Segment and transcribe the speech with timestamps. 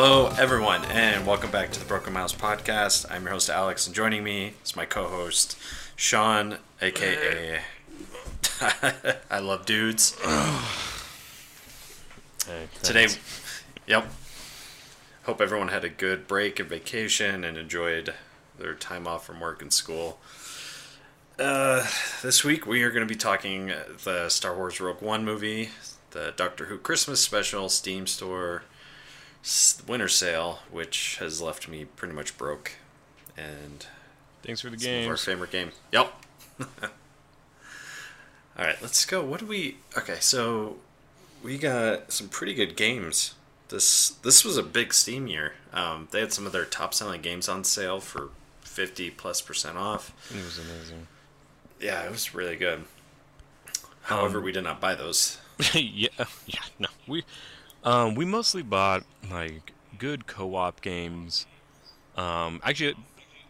[0.00, 3.04] Hello, everyone, and welcome back to the Broken Miles podcast.
[3.10, 5.58] I'm your host, Alex, and joining me is my co host,
[5.96, 7.58] Sean, aka
[9.28, 10.16] I Love Dudes.
[12.46, 13.08] Hey, Today,
[13.88, 14.06] yep.
[15.24, 18.14] Hope everyone had a good break and vacation and enjoyed
[18.56, 20.20] their time off from work and school.
[21.40, 21.84] Uh,
[22.22, 23.72] this week we are going to be talking
[24.04, 25.70] the Star Wars Rogue One movie,
[26.12, 28.62] the Doctor Who Christmas special, Steam Store,
[29.86, 32.72] winter sale, which has left me pretty much broke,
[33.36, 33.86] and
[34.42, 35.08] thanks for the game.
[35.08, 35.70] our favorite game.
[35.92, 36.12] Yep.
[38.58, 39.24] All right, let's go.
[39.24, 39.76] What do we?
[39.96, 40.76] Okay, so
[41.42, 43.34] we got some pretty good games.
[43.68, 45.52] This this was a big Steam year.
[45.72, 48.30] Um, they had some of their top selling games on sale for
[48.62, 50.12] fifty plus percent off.
[50.30, 51.06] It was amazing.
[51.80, 52.84] Yeah, it was really good.
[54.02, 55.38] However, Um, we did not buy those.
[55.74, 56.08] yeah,
[56.46, 56.60] yeah.
[56.78, 57.24] No, we
[57.84, 61.46] um we mostly bought like good co-op games.
[62.16, 62.94] Um, actually,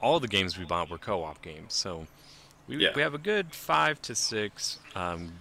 [0.01, 1.75] all the games we bought were co-op games.
[1.75, 2.07] So
[2.67, 2.93] we Yeah.
[2.95, 5.33] we have a good five to six um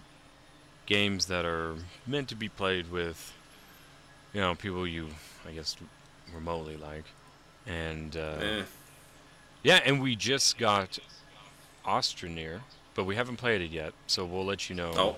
[0.85, 3.33] games that are meant to be played with,
[4.33, 5.09] you know, people you
[5.47, 5.75] I guess
[6.33, 7.05] remotely like,
[7.65, 8.63] and uh, Eh,
[9.63, 10.99] Yeah, and we just got
[11.85, 12.61] Astroneer,
[12.95, 15.15] but we haven't played it yet, so we'll let you know oh,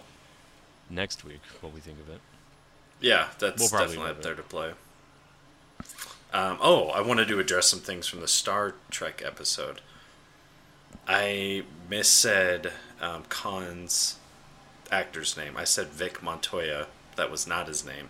[0.89, 2.21] next week what we think of it.
[3.01, 4.71] Yeah, that's We'll definitely up there to play.
[6.31, 9.81] Um, oh, I wanted to address some things from the Star Trek episode.
[11.07, 14.17] I missaid um, Khan's
[14.91, 15.57] actor's name.
[15.57, 16.87] I said Vic Montoya.
[17.15, 18.09] That was not his name.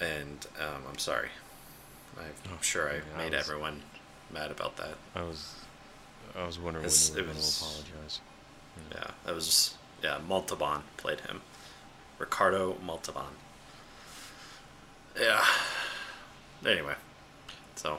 [0.00, 1.28] And um, I'm sorry.
[2.18, 3.82] I'm sure I yeah, I made was- everyone
[4.32, 4.94] mad about that.
[5.14, 5.54] I was,
[6.38, 8.20] I was wondering It's- when you were going to apologize.
[8.92, 10.18] Yeah, that was yeah.
[10.26, 11.42] Montalban played him,
[12.20, 13.32] Ricardo Montalban.
[15.18, 15.44] Yeah.
[16.64, 16.94] Anyway,
[17.74, 17.98] so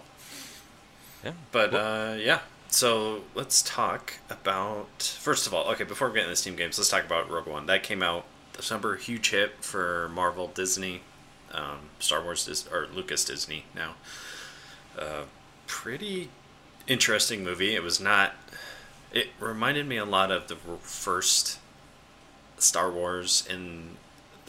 [1.25, 2.39] Yeah, but uh, yeah.
[2.69, 5.69] So let's talk about first of all.
[5.71, 7.65] Okay, before we get into the Steam games, let's talk about Rogue One.
[7.65, 11.01] That came out December, huge hit for Marvel, Disney,
[11.51, 13.95] um, Star Wars, Dis- or Lucas Disney now.
[14.97, 15.23] Uh,
[15.67, 16.29] pretty
[16.87, 17.75] interesting movie.
[17.75, 18.33] It was not.
[19.11, 21.59] It reminded me a lot of the first
[22.57, 23.97] Star Wars in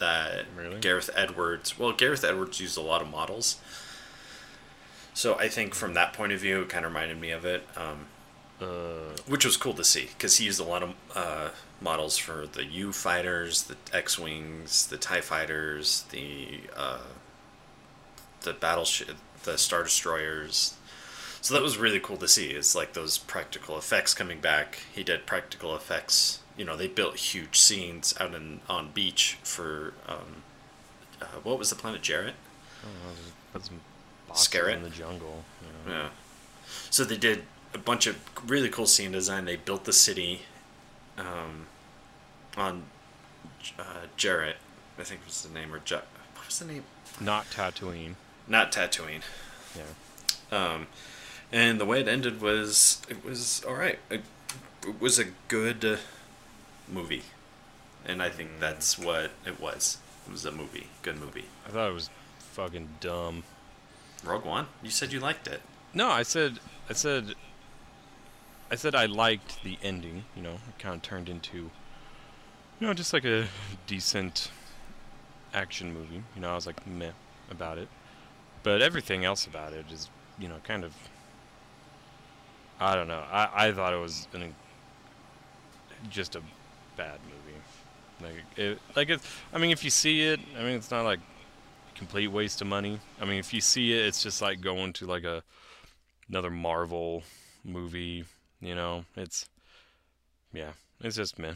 [0.03, 0.79] that Really?
[0.79, 1.79] Gareth Edwards.
[1.79, 3.57] Well, Gareth Edwards used a lot of models.
[5.13, 7.67] So I think from that point of view, it kind of reminded me of it,
[7.77, 8.07] um,
[8.59, 11.49] uh, which was cool to see because he used a lot of uh,
[11.79, 16.99] models for the U fighters, the X wings, the Tie fighters, the uh,
[18.41, 20.75] the battleship, the Star Destroyers.
[21.41, 22.51] So that was really cool to see.
[22.51, 24.79] It's like those practical effects coming back.
[24.93, 26.39] He did practical effects.
[26.57, 30.43] You know, they built huge scenes out in on beach for um,
[31.21, 32.35] uh, what was the planet Jarrett?
[32.81, 33.81] I don't know, just put some
[34.27, 34.75] boxes Scarret?
[34.75, 35.43] in the jungle.
[35.61, 35.99] You know.
[35.99, 36.09] Yeah.
[36.89, 37.43] So they did
[37.73, 39.45] a bunch of really cool scene design.
[39.45, 40.41] They built the city
[41.17, 41.67] um,
[42.55, 42.83] on
[43.79, 44.57] uh, Jarrett,
[44.99, 46.83] I think was the name, or what was the name?
[47.19, 48.15] Not Tatooine.
[48.47, 49.21] Not Tatooine.
[49.75, 49.83] Yeah.
[50.51, 50.87] Um,
[51.51, 53.99] and the way it ended was it was all right.
[54.09, 54.21] It,
[54.85, 55.97] it was a good uh,
[56.87, 57.23] movie,
[58.05, 59.97] and I think that's what it was.
[60.27, 61.45] It was a movie, good movie.
[61.67, 63.43] I thought it was fucking dumb.
[64.23, 64.67] Rogue One.
[64.81, 65.61] You said you liked it.
[65.93, 67.35] No, I said, I said,
[68.71, 70.25] I said I liked the ending.
[70.35, 73.47] You know, it kind of turned into, you know, just like a
[73.85, 74.49] decent
[75.53, 76.23] action movie.
[76.35, 77.11] You know, I was like meh
[77.51, 77.89] about it,
[78.63, 80.93] but everything else about it is, you know, kind of.
[82.79, 83.23] I don't know.
[83.31, 84.55] I I thought it was an,
[86.09, 86.41] just a
[86.95, 88.33] bad movie.
[88.35, 89.27] Like it, like it's.
[89.51, 91.19] I mean, if you see it, I mean, it's not like
[91.95, 92.99] complete waste of money.
[93.21, 95.43] I mean, if you see it, it's just like going to like a
[96.29, 97.23] another Marvel
[97.63, 98.25] movie.
[98.61, 99.49] You know, it's
[100.53, 101.55] yeah, it's just meh.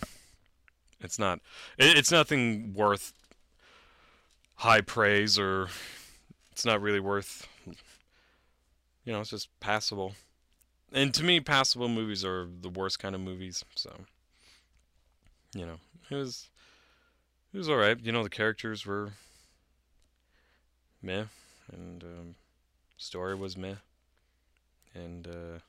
[0.99, 1.39] It's not.
[1.77, 3.13] It, it's nothing worth
[4.55, 5.67] high praise or
[6.51, 7.47] it's not really worth.
[9.05, 10.15] You know, it's just passable.
[10.91, 13.63] And to me, passable movies are the worst kind of movies.
[13.75, 13.91] So,
[15.53, 15.77] you know,
[16.09, 16.49] it was
[17.53, 17.97] it was all right.
[17.99, 19.11] You know, the characters were
[21.01, 21.25] meh,
[21.71, 22.35] and um,
[22.97, 23.75] story was meh,
[24.93, 25.59] and uh,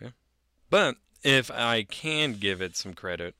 [0.00, 0.10] yeah.
[0.70, 3.34] But if I can give it some credit,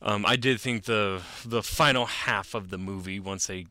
[0.00, 3.66] um, I did think the the final half of the movie, once they,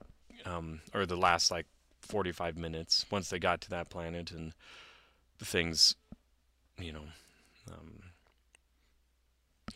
[0.45, 1.65] um, or the last like
[2.01, 4.53] forty five minutes, once they got to that planet and
[5.39, 5.95] the things,
[6.79, 7.05] you know,
[7.71, 8.01] um,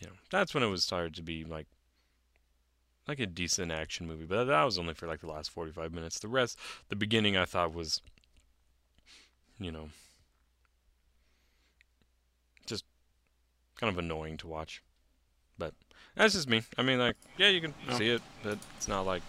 [0.01, 1.67] you know, that's when it was started to be like
[3.07, 6.19] like a decent action movie, but that was only for like the last 45 minutes.
[6.19, 6.57] The rest,
[6.89, 8.01] the beginning, I thought was,
[9.59, 9.89] you know,
[12.65, 12.85] just
[13.79, 14.81] kind of annoying to watch.
[15.57, 15.73] But
[16.15, 16.61] that's just me.
[16.77, 17.97] I mean, like, yeah, you can No.
[17.97, 19.23] see it, but it's not like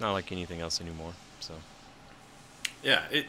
[0.00, 1.12] not like anything else anymore.
[1.40, 1.54] So
[2.82, 3.26] Yeah, it.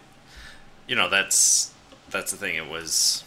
[0.88, 1.74] You know, that's
[2.10, 2.56] that's the thing.
[2.56, 3.24] It was,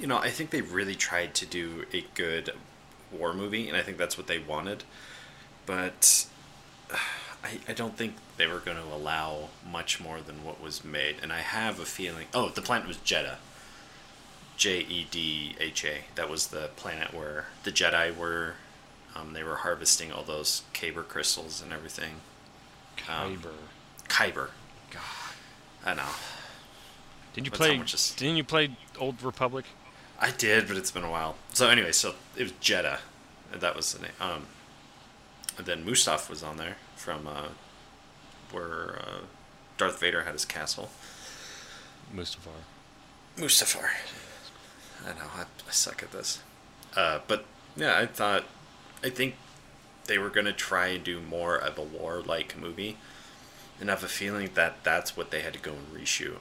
[0.00, 2.50] you know, I think they really tried to do a good
[3.12, 4.84] war movie, and I think that's what they wanted.
[5.66, 6.26] But
[6.90, 11.16] I, I don't think they were going to allow much more than what was made,
[11.22, 12.26] and I have a feeling.
[12.34, 13.38] Oh, the planet was Jeddah.
[14.56, 15.98] J E D H A.
[16.16, 18.54] That was the planet where the Jedi were.
[19.16, 22.16] Um, they were harvesting all those Kyber crystals and everything.
[23.08, 23.52] Um, Kyber.
[24.08, 24.48] Kyber.
[24.90, 25.02] God.
[25.84, 26.02] I know.
[27.32, 27.76] Did you That's play?
[27.76, 29.64] is- Didn't you play Old Republic?
[30.20, 31.36] I did, but it's been a while.
[31.54, 32.98] So anyway, so it was Jeddah.
[33.52, 34.12] and That was the name.
[34.20, 34.46] Um,
[35.56, 37.48] and then Mustaf was on there from uh,
[38.52, 39.20] where uh,
[39.78, 40.90] Darth Vader had his castle.
[42.14, 42.64] Mustafar.
[43.36, 43.90] Mustafar.
[45.06, 46.42] I know I, I suck at this.
[46.94, 47.44] Uh, but
[47.76, 48.44] yeah, I thought,
[49.02, 49.36] I think
[50.06, 52.98] they were gonna try and do more of a war-like movie,
[53.80, 56.38] and I have a feeling that that's what they had to go and reshoot.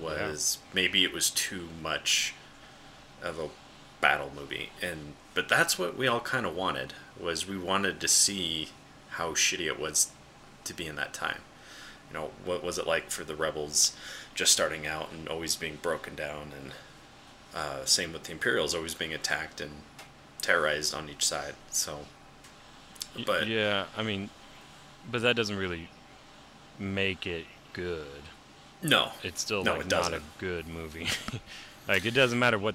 [0.00, 2.34] Was maybe it was too much
[3.24, 3.48] of a
[4.00, 6.92] battle movie, and but that's what we all kind of wanted.
[7.20, 8.68] Was we wanted to see
[9.10, 10.10] how shitty it was
[10.64, 11.40] to be in that time.
[12.10, 13.96] You know, what was it like for the rebels
[14.34, 16.72] just starting out and always being broken down, and
[17.54, 19.72] uh, same with the Imperials always being attacked and
[20.42, 21.54] terrorized on each side.
[21.70, 22.00] So,
[23.26, 24.30] but yeah, I mean,
[25.10, 25.88] but that doesn't really
[26.78, 28.22] make it good.
[28.82, 31.08] no, It's still No, like it not a good movie.
[31.88, 32.74] like it doesn't matter what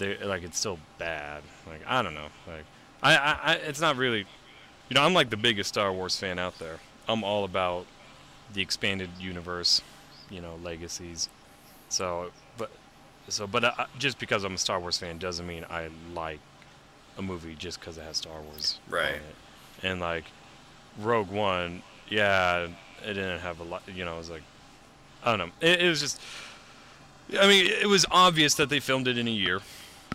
[0.00, 0.42] they like.
[0.42, 1.42] It's still bad.
[1.66, 2.26] Like I don't know.
[2.46, 2.64] Like
[3.02, 4.26] I, I, I, it's not really.
[4.88, 6.80] You know, I'm like the biggest Star Wars fan out there.
[7.08, 7.86] I'm all about
[8.52, 9.80] the expanded universe.
[10.30, 11.28] You know, legacies.
[11.88, 12.70] So, but
[13.28, 16.40] so, but uh, just because I'm a Star Wars fan doesn't mean I like
[17.18, 19.14] a movie just because it has Star Wars Right.
[19.14, 19.22] it.
[19.82, 20.24] And like
[21.00, 22.68] Rogue One, yeah,
[23.04, 23.82] it didn't have a lot.
[23.92, 24.42] You know, it was like
[25.24, 25.54] I don't know.
[25.60, 26.20] It, it was just.
[27.40, 29.60] I mean, it was obvious that they filmed it in a year,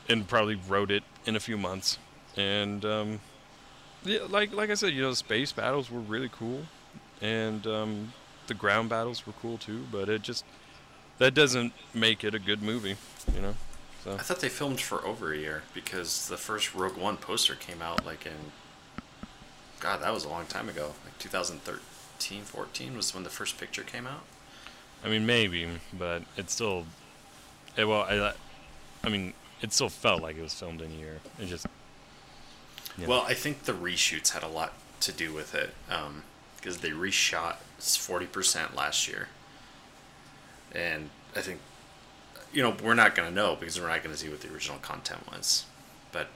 [0.10, 1.98] and probably wrote it in a few months.
[2.38, 3.20] And um,
[4.04, 6.64] yeah, like like I said, you know, the space battles were really cool,
[7.22, 8.14] and um,
[8.48, 9.86] the ground battles were cool too.
[9.92, 10.46] But it just
[11.18, 12.98] that doesn't make it a good movie,
[13.34, 13.56] you know.
[14.04, 17.56] So I thought they filmed for over a year because the first Rogue One poster
[17.56, 18.52] came out like in.
[19.80, 20.94] God, that was a long time ago.
[21.04, 24.24] Like 2013, 14 was when the first picture came out.
[25.04, 26.86] I mean, maybe, but it's still.
[27.78, 28.34] It, well, I,
[29.04, 31.20] I mean, it still felt like it was filmed in a year.
[31.40, 31.66] It just.
[32.98, 33.10] you know.
[33.10, 35.74] Well, I think the reshoots had a lot to do with it
[36.58, 39.28] because they reshot forty percent last year,
[40.74, 41.60] and I think
[42.54, 44.52] you know we're not going to know because we're not going to see what the
[44.54, 45.66] original content was,
[46.12, 46.28] but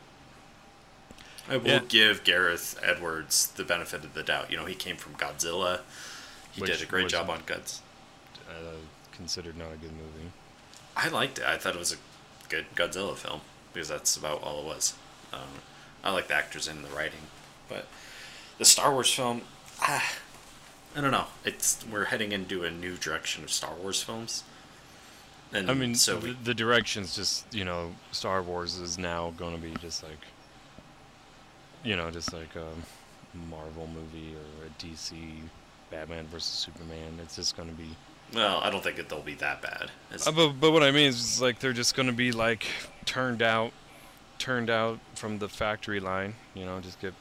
[1.49, 1.79] I will Yeah.
[1.87, 4.51] give Gareth Edwards the benefit of the doubt.
[4.51, 5.81] You know, he came from Godzilla.
[6.51, 7.81] He Which did a great job on Guts.
[8.49, 8.75] uh,
[9.11, 10.31] considered not a good movie.
[10.97, 11.45] I liked it.
[11.45, 11.97] I thought it was a
[12.49, 13.41] good Godzilla film
[13.71, 14.95] because that's about all it was.
[15.31, 15.61] Um,
[16.03, 17.27] I like the actors and the writing,
[17.67, 17.87] but
[18.57, 19.41] the Star Wars film,
[19.81, 20.13] ah,
[20.95, 21.27] I don't know.
[21.45, 24.43] It's we're heading into a new direction of Star Wars films.
[25.51, 29.33] And I mean, so the, we, the direction's just you know, Star Wars is now
[29.37, 30.19] going to be just like,
[31.83, 32.67] you know, just like a
[33.49, 35.13] Marvel movie or a DC
[35.89, 37.19] Batman versus Superman.
[37.21, 37.89] It's just going to be.
[38.33, 39.91] Well, I don't think that they'll be that bad.
[40.25, 42.65] Uh, but but what I mean is, like they're just going to be like
[43.05, 43.71] turned out,
[44.37, 46.35] turned out from the factory line.
[46.53, 47.13] You know, just get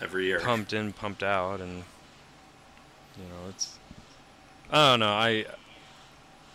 [0.00, 0.40] every year.
[0.40, 1.84] pumped in, pumped out, and
[3.16, 3.78] you know, it's.
[4.70, 5.12] I don't know.
[5.12, 5.46] I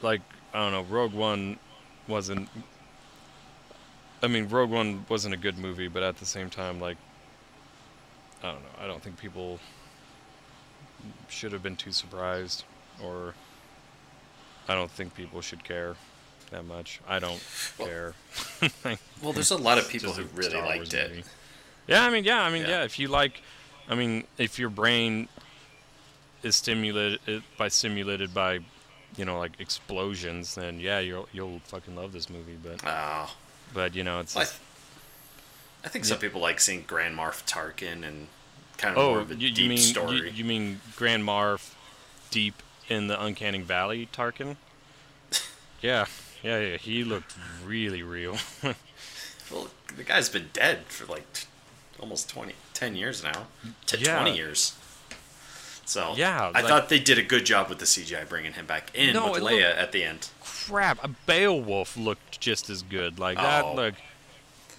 [0.02, 0.22] like.
[0.54, 0.96] I don't know.
[0.96, 1.60] Rogue One
[2.08, 2.50] wasn't.
[4.24, 6.98] I mean, Rogue One wasn't a good movie, but at the same time, like,
[8.42, 8.84] I don't know.
[8.84, 9.60] I don't think people
[11.28, 12.64] should have been too surprised,
[13.04, 13.36] or
[14.68, 15.96] I don't think people should care
[16.52, 17.00] that much.
[17.08, 17.42] I don't
[17.78, 18.14] Well, care.
[19.22, 21.10] Well, there's a lot of people who really Star liked Wars it.
[21.10, 21.24] movie.
[21.88, 22.70] Yeah, I mean, yeah, I mean, Yeah.
[22.70, 22.84] yeah.
[22.84, 23.42] If you like,
[23.90, 25.28] I mean, if your brain
[26.44, 28.60] is stimulated by stimulated by,
[29.18, 32.58] you know, like explosions, then yeah, you'll you'll fucking love this movie.
[32.62, 33.34] But Oh,
[33.74, 34.60] but you know, it's I, just,
[35.86, 36.10] I think Yeah.
[36.10, 38.28] some people like seeing Grand Moff Tarkin and
[38.78, 40.18] kind of oh, more oh, of a you, deep you mean story.
[40.18, 41.74] You, you mean Grand Moff
[42.30, 44.56] deep in the Uncanny Valley, Tarkin?
[45.82, 46.06] yeah,
[46.44, 46.78] yeah, yeah.
[46.78, 47.34] He looked
[47.66, 48.38] really real.
[49.50, 51.46] Well, the guy's been dead for like t-
[52.02, 53.48] almost 20, 10 years now.
[53.86, 54.16] To Yeah.
[54.20, 54.76] 20 years.
[55.86, 58.66] So, Yeah, I like- thought they did a good job with the CGI bringing him
[58.66, 60.28] back in No, with Leia at the end.
[60.44, 63.20] Crap, a Beowulf looked just as good.
[63.20, 63.74] Like that, Oh.
[63.74, 63.94] like,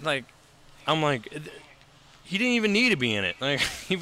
[0.03, 0.25] like,
[0.85, 1.27] I'm like,
[2.23, 3.37] he didn't even need to be in it.
[3.41, 3.95] Like, he,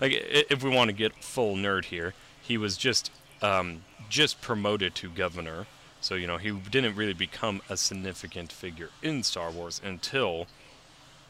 [0.00, 0.10] like
[0.50, 3.12] if we want to get full nerd here, he was just,
[3.44, 5.66] um, just promoted to governor.
[6.00, 10.46] So you know, he didn't really become a significant figure in Star Wars until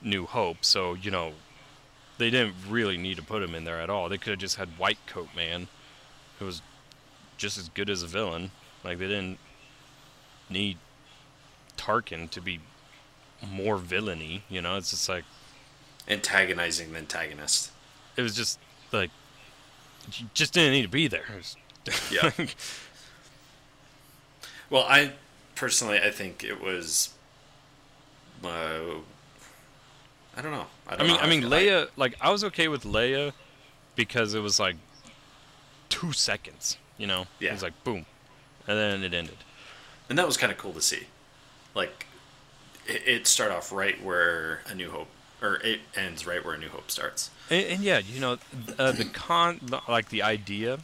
[0.02, 0.64] New Hope.
[0.64, 1.32] So you know,
[2.18, 4.08] they didn't really need to put him in there at all.
[4.08, 5.68] They could have just had White Coat Man,
[6.38, 6.62] who was
[7.36, 8.50] just as good as a villain.
[8.82, 9.38] Like they didn't
[10.50, 10.78] need
[11.76, 12.60] Tarkin to be
[13.48, 14.42] more villainy.
[14.48, 15.24] You know, it's just like
[16.08, 17.70] Antagonizing the antagonist.
[18.16, 18.58] it was just
[18.92, 19.10] like
[20.12, 21.24] you just didn't need to be there.
[21.32, 21.56] It was-
[22.10, 22.30] Yeah.
[24.70, 25.12] Well, I
[25.54, 27.12] personally, I think it was.
[28.42, 28.96] Uh,
[30.36, 30.66] I don't know.
[30.88, 31.42] I, I don't mean, know I mean.
[31.44, 31.88] Leia.
[31.96, 33.32] Like, I was okay with Leia
[33.94, 34.76] because it was like
[35.88, 36.78] two seconds.
[36.98, 37.50] You know, Yeah.
[37.50, 38.06] it was like boom,
[38.66, 39.36] and then it ended.
[40.08, 41.04] and that was kind of cool to see.
[41.74, 42.06] Like,
[42.86, 45.08] it, it start off right where A New Hope,
[45.42, 47.30] or it ends right where A New Hope starts.
[47.50, 48.38] And, and yeah, you know,
[48.78, 50.78] uh, the con, like the idea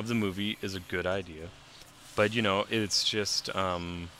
[0.00, 1.48] of the movie is a good idea,
[2.16, 4.10] but you know, it's just, um,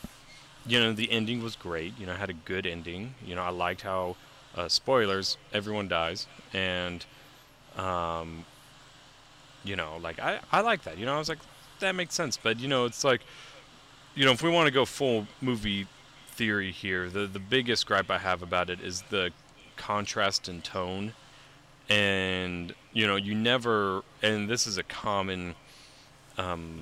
[0.66, 1.98] you know, the ending was great.
[1.98, 3.14] You know, I had a good ending.
[3.26, 4.16] You know, I liked how,
[4.54, 7.04] uh, spoilers, everyone dies, and,
[7.76, 8.44] um,
[9.64, 10.98] you know, like I, I like that.
[10.98, 11.38] You know, I was like,
[11.80, 12.36] that makes sense.
[12.36, 13.22] But you know, it's like,
[14.14, 15.86] you know, if we want to go full movie
[16.28, 19.32] theory here, the the biggest gripe I have about it is the
[19.76, 21.14] contrast in tone
[21.90, 25.54] and you know you never and this is a common
[26.40, 26.80] um,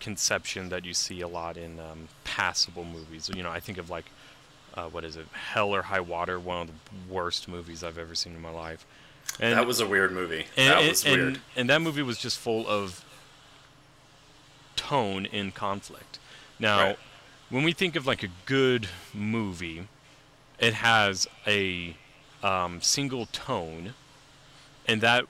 [0.00, 3.90] conception that you see a lot in um, passable movies you know i think of
[3.90, 4.06] like
[4.74, 8.14] uh, what is it hell or high water one of the worst movies i've ever
[8.14, 8.86] seen in my life
[9.38, 10.44] and that was a weird movie.
[10.56, 11.40] and, that was and- weird.
[11.56, 13.04] and that movie was just full of
[14.76, 16.18] tone in conflict.
[16.58, 16.98] Now, Right.
[17.48, 19.86] when we think of like a good movie,
[20.58, 21.94] it has a
[22.42, 23.94] um, single tone,
[24.86, 25.26] and that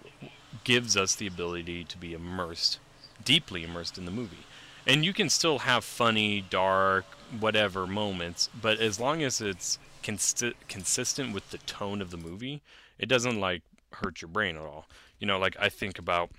[0.65, 2.79] gives us the ability to be immersed,
[3.25, 4.47] deeply immersed in the movie.
[4.87, 7.05] And you can still have funny, dark,
[7.39, 12.63] whatever moments, but as long as it's consti- consistent with the tone of the movie,
[12.99, 13.63] it doesn't like
[13.93, 14.87] hurt your brain at all.
[15.19, 16.31] You know, like I think about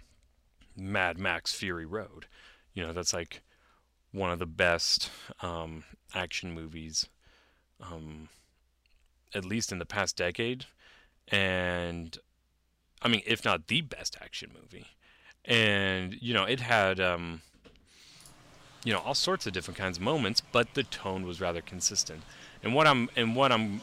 [0.75, 2.25] Mad Max Fury Road.
[2.73, 3.41] You know, that's like
[4.11, 5.09] one of the best
[5.41, 5.83] um,
[6.13, 7.07] action movies,
[7.79, 8.29] um,
[9.33, 10.65] at least in the past decade.
[11.27, 12.17] And
[13.01, 14.87] I mean, if not the best action movie.
[15.45, 17.41] And, you know, it had, um,
[18.83, 22.21] you know, all sorts of different kinds of moments, but the tone was rather consistent.
[22.63, 23.81] And what I'm, and what I'm,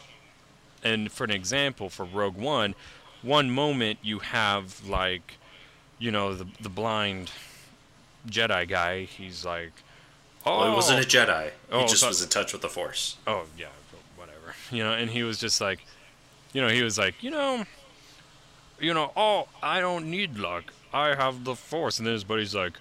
[0.85, 2.75] and for an example, for Rogue One,
[3.23, 5.39] one moment you have like,
[5.99, 7.33] you know, the the blind
[8.29, 9.03] Jedi guy.
[9.03, 9.73] He's like,
[10.47, 11.51] oh, Well, he wasn't a Jedi.
[11.73, 13.17] Oh, he just so- was in touch with the Force.
[13.27, 13.67] oh yeah,
[14.17, 14.55] whatever.
[14.71, 15.81] You know, and he was just like,
[16.53, 17.65] you know, he was like, you know,
[18.79, 20.73] you know, oh, I don't need luck.
[20.93, 21.99] I have the Force.
[21.99, 22.79] And then his buddy's like,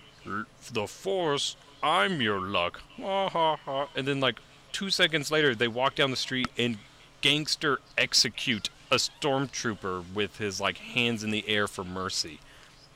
[0.72, 2.82] the Force, I'm your luck.
[2.98, 3.90] Ha ha ha.
[3.96, 4.40] And then like
[4.72, 6.78] two seconds later, they walk down the street and
[7.22, 12.40] gangster execute a stormtrooper with his like hands in the air for mercy.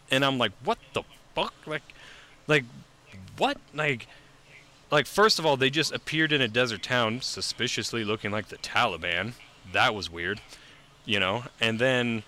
[0.09, 1.03] And I'm like, what the
[1.35, 1.53] fuck?
[1.65, 1.83] Like,
[2.47, 2.65] like,
[3.37, 3.57] what?
[3.73, 4.07] Like,
[4.91, 8.57] like first of all, they just appeared in a desert town, suspiciously looking like the
[8.57, 9.33] Taliban.
[9.71, 10.41] That was weird,
[11.05, 11.43] you know.
[11.59, 12.23] And then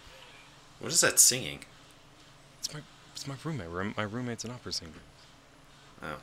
[0.79, 1.65] What is that singing?
[3.27, 3.97] My roommate.
[3.97, 4.91] My roommate's an opera singer.
[6.01, 6.17] Oh.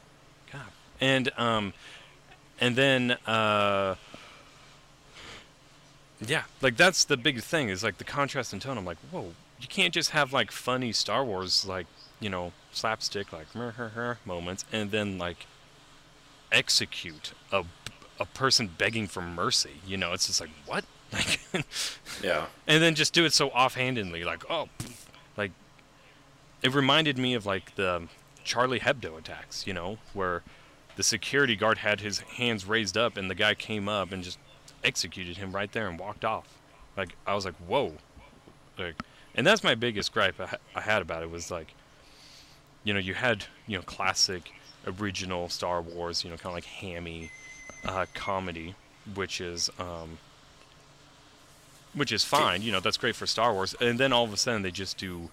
[0.53, 0.63] God.
[1.01, 1.73] And um,
[2.61, 3.95] and then uh,
[6.27, 8.77] yeah, like that's the big thing is like the contrast in tone.
[8.77, 11.87] I'm like, whoa, you can't just have like funny Star Wars like
[12.19, 15.47] you know slapstick like mer her her moments and then like
[16.53, 17.65] execute a
[18.19, 19.81] a person begging for mercy.
[19.87, 21.41] You know, it's just like what like.
[22.23, 22.47] Yeah.
[22.67, 24.69] and then just do it so offhandedly, like oh,
[26.63, 28.09] it reminded me of like the
[28.45, 30.43] Charlie Hebdo attacks, you know, where
[30.97, 34.39] the security guard had his hands raised up and the guy came up and just
[34.85, 36.59] executed him right there and walked off.
[36.97, 37.95] Like I was like, whoa,
[38.79, 39.01] like,
[39.35, 41.75] and that's my biggest gripe I, I had about it was like,
[42.85, 44.53] you know, you had you know classic
[44.87, 47.31] original Star Wars, you know, kind of like hammy
[47.85, 48.75] uh, comedy,
[49.15, 50.19] which is um,
[51.95, 52.63] which is fine.
[52.63, 53.75] You know, that's great for Star Wars.
[53.81, 55.31] And then all of a sudden, they just do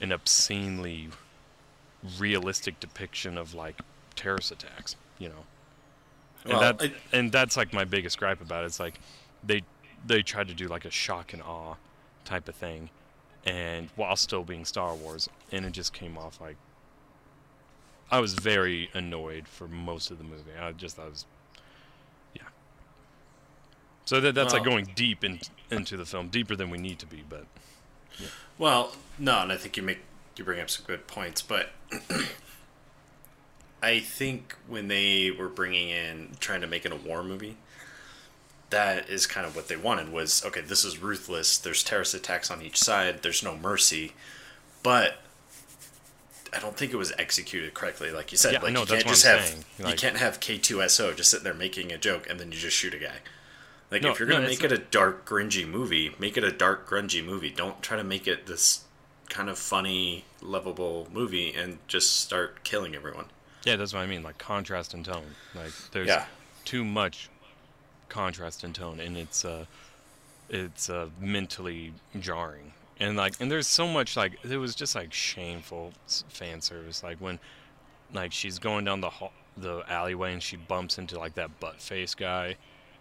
[0.00, 1.08] an obscenely
[2.18, 3.80] realistic depiction of like
[4.14, 4.96] terrorist attacks.
[5.18, 5.44] You know,
[6.44, 8.66] and Well, that I- and that's like my biggest gripe about it.
[8.66, 9.00] It's like
[9.42, 9.62] they
[10.06, 11.74] they tried to do like a shock and awe
[12.24, 12.90] type of thing,
[13.44, 16.56] and while still being Star Wars, and it just came off like
[18.10, 20.52] I was very annoyed for most of the movie.
[20.60, 21.24] I just I was
[22.34, 22.42] yeah.
[24.04, 27.06] So that that's like going deep in, into the film, deeper than we need to
[27.06, 27.46] be, but
[28.58, 29.98] Well, no, and I think you make
[30.36, 31.70] you bring up some good points, but
[33.82, 37.56] I think when they were bringing in trying to make it a war movie,
[38.70, 41.58] that is kind of what they wanted was okay, this is ruthless.
[41.58, 43.22] There's terrorist attacks on each side.
[43.22, 44.12] There's no mercy,
[44.82, 45.18] but
[46.52, 48.10] I don't think it was executed correctly.
[48.10, 49.64] Like you said, Yeah, like no, you can't just have saying.
[49.78, 52.94] you can't have K2SO just sitting there making a joke and then you just shoot
[52.94, 53.16] a guy.
[53.90, 56.50] Like No, if you're gonna it's make it a dark, grungy movie, make it a
[56.52, 57.50] dark, grungy movie.
[57.50, 58.84] Don't try to make it this
[59.28, 63.26] kind of funny, lovable movie and just start killing everyone.
[63.64, 65.34] yeah, that's what I mean, like contrast in tone.
[65.54, 66.26] Like there's Yeah.
[66.64, 67.28] too much
[68.08, 69.66] contrast in tone, and it's uh,
[70.48, 72.72] it's uh, mentally jarring.
[72.98, 75.92] And like, and there's so much like it was just like shameful
[76.28, 77.02] fan service.
[77.02, 77.38] Like when,
[78.14, 81.80] like she's going down the hall, the alleyway and she bumps into like that butt
[81.80, 82.56] face guy,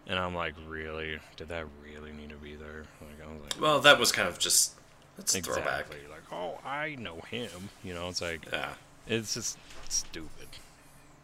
[0.07, 1.19] and I'm like, really?
[1.37, 2.83] Did that really need to be there?
[3.01, 4.73] Like I was like, Well, that was kind of just
[5.17, 5.63] that's a exactly.
[5.63, 5.89] throwback.
[5.89, 7.69] Like, oh, I know him.
[7.83, 8.69] You know, it's like Yeah,
[9.07, 9.57] it's just
[9.89, 10.47] stupid.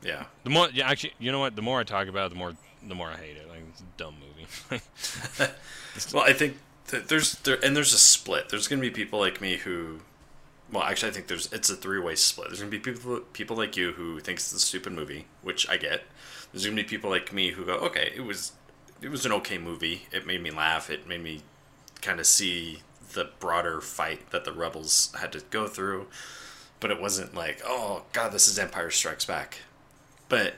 [0.04, 0.26] yeah.
[0.44, 1.56] The more, yeah, actually, you know what?
[1.56, 2.54] The more I talk about it, the more,
[2.88, 3.48] the more I hate it.
[3.50, 4.82] Like it's a dumb movie.
[6.14, 6.58] Well, I think
[6.88, 8.48] that there's there and there's a split.
[8.50, 10.00] There's gonna be people like me who,
[10.72, 12.48] well, actually, I think there's it's a three way split.
[12.48, 15.76] There's gonna be people people like you who think it's a stupid movie, which I
[15.78, 16.04] get.
[16.54, 18.54] There's gonna be people like me who go, okay, it was
[19.02, 20.08] it was an okay movie.
[20.12, 20.90] It made me laugh.
[20.90, 21.42] It made me
[22.02, 22.82] kind of see
[23.14, 26.08] the broader fight that the rebels had to go through.
[26.80, 29.60] But it wasn't like, oh god, this is Empire Strikes Back.
[30.30, 30.56] But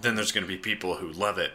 [0.00, 1.52] then there's going to be people who love it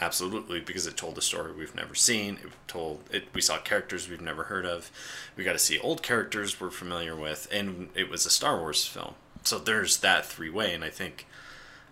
[0.00, 4.10] absolutely because it told a story we've never seen it told it we saw characters
[4.10, 4.90] we've never heard of
[5.36, 8.84] we got to see old characters we're familiar with and it was a star wars
[8.84, 11.26] film so there's that three way and i think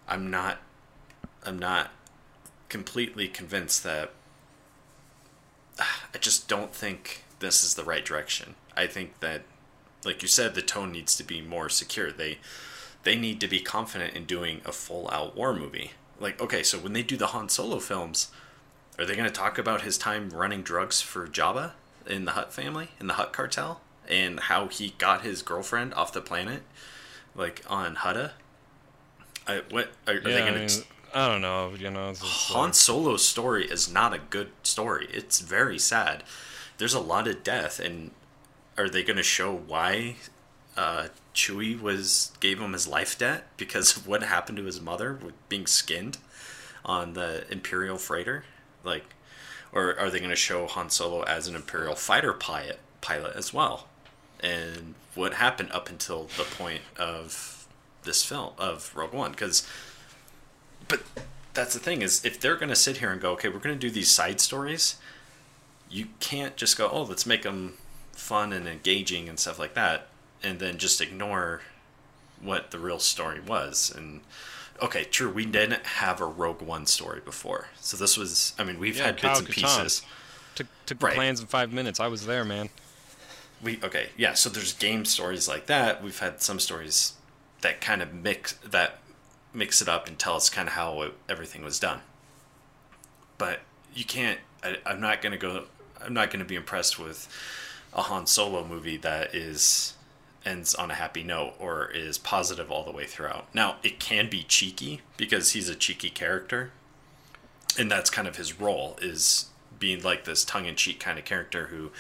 [0.06, 0.58] i'm not
[1.46, 1.90] i'm not
[2.74, 4.10] completely convinced that
[5.78, 9.42] ah, i just don't think this is the right direction i think that
[10.04, 12.38] like you said the tone needs to be more secure they
[13.04, 15.92] they need to be confident in doing a full out war movie.
[16.18, 18.30] Like, okay, so when they do the Han Solo films,
[18.98, 21.72] are they going to talk about his time running drugs for Jabba
[22.06, 26.12] in the Hutt family, in the Hutt cartel, and how he got his girlfriend off
[26.12, 26.62] the planet,
[27.34, 28.32] like on Hutta?
[29.46, 30.84] I, what are, are they yeah, I, going to?
[31.14, 31.72] I don't know.
[31.78, 35.06] You know, just, Han like- Solo's story is not a good story.
[35.12, 36.24] It's very sad.
[36.78, 38.10] There's a lot of death, and
[38.76, 40.16] are they going to show why
[40.76, 45.14] uh, Chewie was gave him his life debt because of what happened to his mother
[45.14, 46.18] with being skinned
[46.84, 48.44] on the Imperial freighter?
[48.82, 49.04] Like,
[49.72, 53.54] or are they going to show Han Solo as an Imperial fighter pilot pilot as
[53.54, 53.86] well?
[54.40, 57.66] And what happened up until the point of
[58.02, 59.30] this film of Rogue One?
[59.30, 59.66] Because
[60.88, 61.02] but
[61.54, 63.74] that's the thing is if they're going to sit here and go okay we're going
[63.78, 64.96] to do these side stories
[65.90, 67.74] you can't just go oh let's make them
[68.12, 70.08] fun and engaging and stuff like that
[70.42, 71.60] and then just ignore
[72.40, 74.20] what the real story was and
[74.82, 78.78] okay true we didn't have a rogue one story before so this was i mean
[78.78, 80.02] we've Yeah, had Kyle bits and pieces
[80.54, 81.14] took took Right.
[81.14, 81.98] plans in five minutes.
[82.00, 82.68] I was there, man.
[83.62, 87.14] we okay yeah so there's game stories like that we've had some stories
[87.60, 88.98] that kind of mix that
[89.54, 92.00] mix it up and tell us kind of how it, everything was done.
[93.38, 93.60] But
[93.94, 95.64] you can't I, i'm not going to go
[96.04, 97.28] i'm not going to be impressed with
[97.92, 99.94] a han solo movie that is
[100.44, 103.46] ends on a happy note or is positive all the way throughout.
[103.54, 106.72] Now it can be cheeky because he's a cheeky character
[107.78, 109.46] and that's kind of his role is
[109.78, 111.92] being like this tongue-in-cheek kind of character who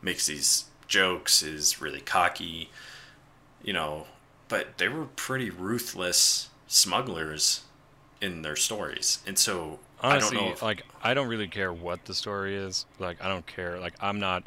[0.00, 2.70] makes these jokes is really cocky
[3.62, 4.06] you know
[4.48, 7.62] but they were pretty ruthless smugglers
[8.20, 11.72] in their stories and so Honestly, i don't know if, like I don't really care
[11.72, 12.86] what the story is.
[12.98, 13.78] Like I don't care.
[13.78, 14.44] Like I'm not,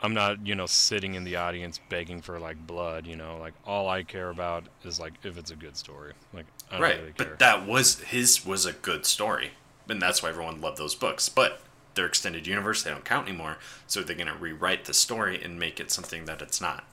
[0.00, 3.06] I'm not you know sitting in the audience begging for like blood.
[3.06, 6.12] You know, like all I care about is like if it's a good story.
[6.34, 7.26] Like I don't right really care.
[7.28, 9.52] but that was his was a good story
[9.88, 11.60] and that's why everyone loved those books but
[11.94, 15.58] their extended universe they don't count anymore so they're going to rewrite the story and
[15.58, 16.84] make it something that it's not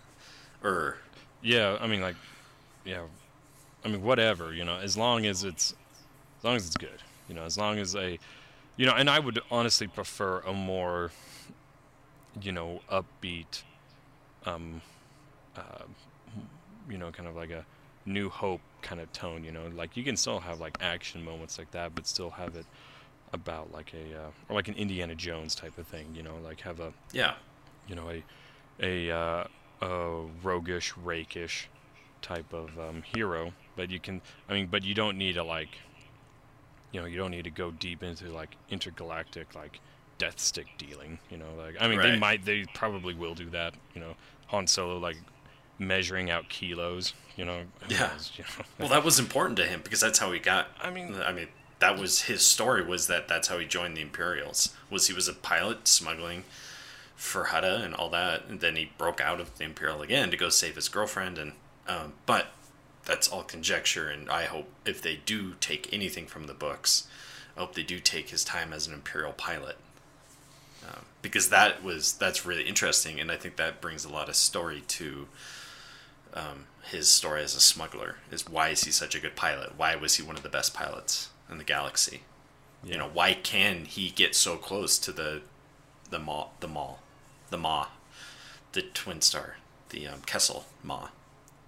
[0.64, 0.98] or
[1.42, 2.16] Yeah, I mean, like,
[2.86, 3.04] yeah,
[3.84, 5.74] I mean, whatever, you know, as long as it's,
[6.40, 8.20] as long as it's good, you know, as long as a,
[8.78, 11.12] you know, and I would honestly prefer a more,
[12.42, 13.64] you know, upbeat,
[14.46, 14.82] um,
[15.56, 15.84] uh,
[16.90, 17.66] you know, kind of like a
[18.06, 21.58] New Hope kind of tone, you know, like you can still have like action moments
[21.58, 22.66] like that, but still have it
[23.34, 26.08] about like a uh, or like an Indiana Jones type of thing.
[26.14, 27.36] You know, like have a Yeah.
[27.88, 28.24] you know a
[28.80, 29.48] a uh,
[29.82, 31.68] a roguish, rakish
[32.22, 33.54] type of um, hero.
[33.76, 35.70] But you can, I mean, but you don't need to like,
[36.92, 39.80] you know, you don't need to go deep into like intergalactic like
[40.18, 41.20] death stick dealing.
[41.30, 43.74] You know, like I mean, they might, they probably will do that.
[43.96, 44.16] You know,
[44.48, 45.18] Han Solo like
[45.80, 47.14] measuring out kilos.
[47.38, 48.12] You know, Yeah.
[48.36, 48.66] you know?
[48.78, 50.68] Well, that was important to him because that's how he got.
[50.82, 51.48] I mean- I mean,
[51.80, 52.84] that was his story.
[52.86, 54.76] Was that that's how he joined the Imperials?
[54.92, 56.44] Was he was a pilot smuggling
[57.16, 60.38] for Hutta and all that, and then he broke out of the Imperial again to
[60.38, 61.38] go save his girlfriend.
[61.40, 61.54] And
[61.88, 62.48] um, but
[63.06, 64.10] that's all conjecture.
[64.10, 67.08] And I hope if they do take anything from the books,
[67.56, 69.78] I hope they do take his time as an Imperial pilot.
[70.88, 74.36] Um, because that was that's really interesting, and I think that brings a lot of
[74.36, 75.28] story to
[76.34, 79.78] um, his story as a smuggler is why is he such a good pilot?
[79.78, 82.22] Why was he one of the best pilots in the galaxy?
[82.84, 85.42] You know, why can he get so close to the
[86.10, 87.00] the mall, the mall,
[87.50, 87.88] the ma,
[88.72, 89.58] the twin star
[89.90, 91.10] the um, Kessel maw?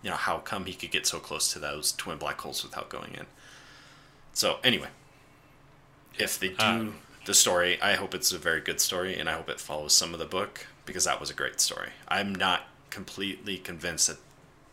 [0.03, 2.89] You know, how come he could get so close to those twin black holes without
[2.89, 3.25] going in?
[4.33, 4.89] So anyway,
[6.17, 9.33] if they do Um, the story, I hope it's a very good story, and I
[9.33, 11.89] hope it follows some of the book because that was a great story.
[12.07, 14.17] I'm not completely convinced that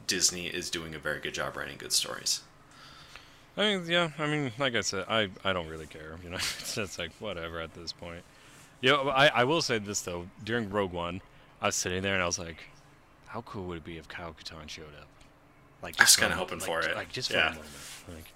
[0.07, 2.41] Disney is doing a very good job writing good stories.
[3.57, 4.11] I mean, yeah.
[4.19, 6.17] I mean, like I said, I I don't really care.
[6.25, 8.23] You know, it's just like whatever at this point.
[8.81, 10.27] Yeah, but I I will say this though.
[10.43, 11.21] During Rogue One,
[11.61, 12.57] I was sitting there and I was like,
[13.27, 15.09] how cool would it be if Kyle Katarn showed up?
[15.83, 16.95] Like, I was kinda hoping like, for it.
[16.97, 17.49] Like just Yeah.
[17.49, 17.75] for a moment.
[18.09, 18.33] Like,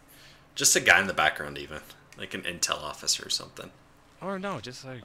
[0.55, 1.81] Just a guy in the background, even
[2.17, 3.71] like an intel officer or something.
[4.21, 5.03] or no, just like,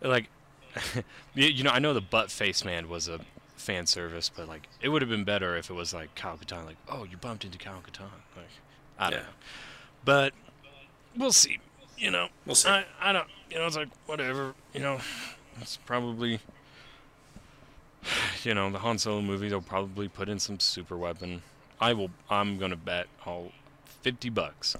[0.00, 0.28] like,
[1.34, 3.20] you, know, I know the butt face man was a
[3.56, 6.64] fan service, but like, it would have been better if it was like Kyle Katarn,
[6.66, 8.10] like, oh, you bumped into Kyle Katarn.
[8.36, 8.46] Like,
[8.98, 9.24] I don't Yeah.
[9.26, 9.32] know,
[10.04, 10.32] but
[11.16, 11.58] we'll see.
[11.98, 12.68] You know, We'll see.
[12.68, 13.26] I, I don't.
[13.50, 14.54] You know, it's like whatever.
[14.74, 15.00] You know,
[15.60, 16.40] it's probably.
[18.44, 19.48] You know, the Han Solo movie.
[19.48, 21.42] They'll probably put in some super weapon.
[21.80, 22.10] I will.
[22.30, 23.52] I'm gonna bet all
[24.02, 24.76] fifty bucks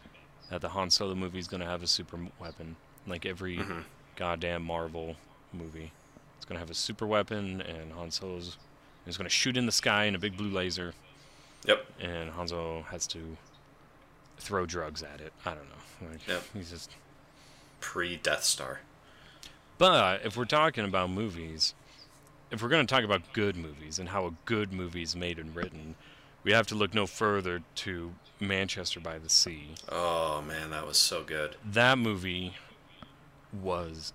[0.51, 3.85] that the Han Solo movie is gonna have a super weapon, like every Mhm.
[4.15, 5.17] goddamn Marvel
[5.53, 5.91] movie.
[6.37, 8.57] It's gonna have a super weapon, and Han Solo's
[9.07, 10.95] is gonna shoot in the sky in a big blue laser,
[11.65, 11.87] Yep.
[12.01, 13.37] and Han Solo has to
[14.39, 15.33] throw drugs at it.
[15.45, 16.09] I don't know.
[16.11, 16.45] Like, Yep.
[16.55, 16.91] He's just.
[17.81, 18.81] Pre Death Star.
[19.79, 21.75] But if we're talking about movies,
[22.51, 25.39] if we're going to talk about good movies and how a good movie is made
[25.39, 25.95] and written,
[26.45, 29.75] we have to look no further to Manchester by the Sea.
[29.89, 31.57] Oh man, that was so good.
[31.65, 32.55] That movie
[33.53, 34.13] was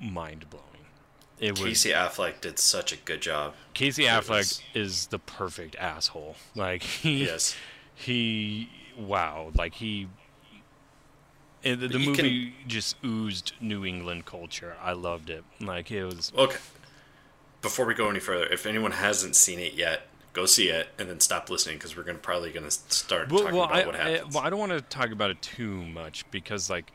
[0.00, 0.64] mind blowing.
[1.40, 3.54] It was Casey Affleck did such a good job.
[3.74, 6.36] Casey Affleck was- is the perfect asshole.
[6.54, 7.56] Like he Yes.
[7.94, 10.08] he wow, like he
[11.64, 14.76] and the, the You can- movie just oozed New England culture.
[14.80, 15.44] I loved it.
[15.60, 16.58] Like it was Okay.
[17.64, 20.02] Before we go any further, if anyone hasn't seen it yet,
[20.34, 23.56] go see it and then stop listening because we're gonna probably gonna start well, talking
[23.56, 24.34] well, about I, what I, happens.
[24.34, 26.92] well, I don't want to talk about it too much because like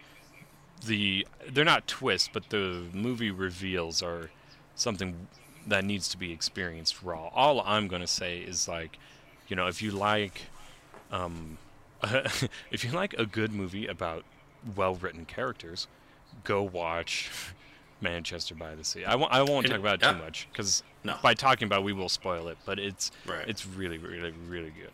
[0.86, 4.30] the they're not twists, but the movie reveals are
[4.76, 5.28] something
[5.66, 7.30] that needs to be experienced raw.
[7.34, 9.00] All I'm gonna say is like,
[9.48, 10.44] you know, if you like,
[11.12, 11.58] um,
[12.04, 14.24] if you like a good movie about
[14.76, 15.88] well-written characters,
[16.44, 17.32] go watch
[18.02, 19.06] Manchester by the Sea.
[19.06, 19.32] I won't.
[19.32, 20.14] I won't And- talk about it yeah.
[20.14, 21.18] too much because No.
[21.22, 22.58] by talking about, it, we will spoil it.
[22.66, 23.48] But it's Right.
[23.48, 24.92] it's really, really, really good.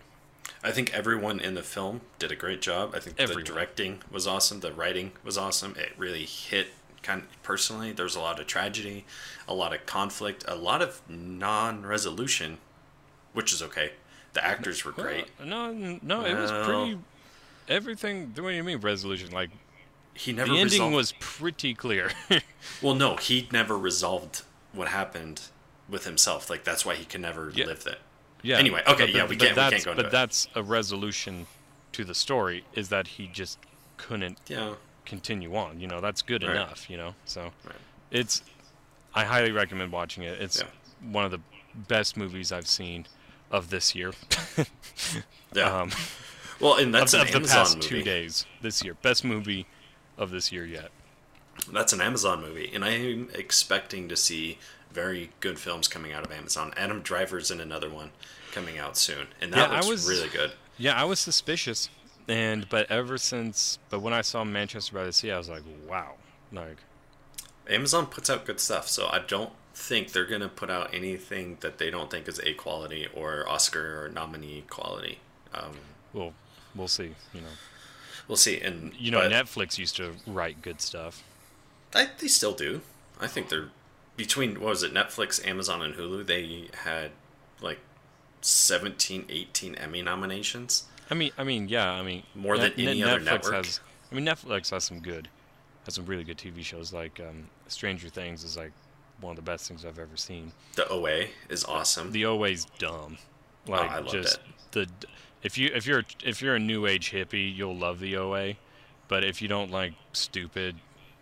[0.63, 2.93] I think everyone in the film did a great job.
[2.95, 3.43] I think Everyone.
[3.43, 4.59] the directing was awesome.
[4.61, 5.75] The writing was awesome.
[5.77, 6.67] It really hit
[7.03, 7.91] kind of personally.
[7.91, 9.05] There's a lot of tragedy,
[9.47, 12.57] a lot of conflict, a lot of non-resolution,
[13.33, 13.91] which is okay.
[14.33, 15.27] The actors were great.
[15.39, 16.99] Well, no, no, it was pretty.
[17.67, 18.27] Everything.
[18.35, 19.31] What do you mean resolution?
[19.31, 19.49] Like
[20.15, 20.95] He never the ending resolved.
[20.95, 22.11] was pretty clear.
[22.81, 25.41] well, no, he never resolved what happened
[25.89, 26.49] with himself.
[26.49, 27.65] Like that's why he can never Yeah.
[27.65, 27.99] live that.
[28.41, 28.57] yeah.
[28.57, 30.11] Anyway, okay, but- yeah, we can't- we can't go into but it.
[30.11, 31.47] that's a resolution
[31.91, 32.63] to the story.
[32.73, 33.59] Is that he just
[33.97, 34.75] couldn't Yeah.
[35.05, 35.79] continue on.
[35.79, 36.51] You know, that's good Right.
[36.55, 36.89] enough.
[36.89, 37.75] You know, so Right.
[38.11, 38.41] it's.
[39.13, 40.41] I highly recommend watching it.
[40.41, 40.67] It's Yeah.
[41.11, 41.39] one of the
[41.73, 43.05] best movies I've seen
[43.51, 44.13] of this year.
[45.53, 45.69] Yeah.
[45.81, 45.91] um,
[46.59, 47.87] well, and that's of, an of the past movie.
[47.87, 48.93] two days this year.
[49.01, 49.65] Best movie
[50.17, 50.89] of this year yet.
[51.71, 54.57] That's an Amazon movie, and I am expecting to see
[54.91, 56.73] very good films coming out of Amazon.
[56.77, 58.11] Adam Driver's in another one
[58.51, 60.53] coming out soon, and that Yeah, looks was- really good.
[60.77, 61.89] Yeah, I was suspicious,
[62.27, 65.63] and but ever since, but when I saw Manchester by the Sea, I was like,
[65.87, 66.15] wow,
[66.51, 66.77] like
[67.69, 71.77] Amazon puts out good stuff, so I don't think they're gonna put out anything that
[71.77, 75.19] they don't think is A quality or Oscar or nominee quality.
[75.53, 75.77] Um,
[76.13, 76.33] well,
[76.75, 77.47] we'll see, you know.
[78.27, 78.59] We'll see.
[78.59, 81.23] And You know, Netflix used to write good stuff.
[81.93, 82.81] I, they still do.
[83.21, 83.69] I think they're
[84.17, 86.25] between what was it Netflix, Amazon, and Hulu.
[86.25, 87.11] They had
[87.61, 87.79] like
[88.41, 90.85] 17, 18 Emmy nominations.
[91.09, 93.53] I mean, I mean, yeah, I mean, More than any other network.
[93.65, 93.79] has.
[94.11, 95.29] I mean, Netflix has some good,
[95.85, 96.91] has some really good TV shows.
[96.93, 98.71] Like um, Stranger Things is like
[99.21, 100.51] one of the best things I've ever seen.
[100.75, 102.11] The OA is awesome.
[102.11, 103.17] The OA's dumb.
[103.67, 104.41] Like Oh, I loved just it.
[104.71, 104.87] the
[105.45, 108.55] if you if you're if you're a new age hippie, you'll love the OA.
[109.07, 110.75] But if you don't like stupid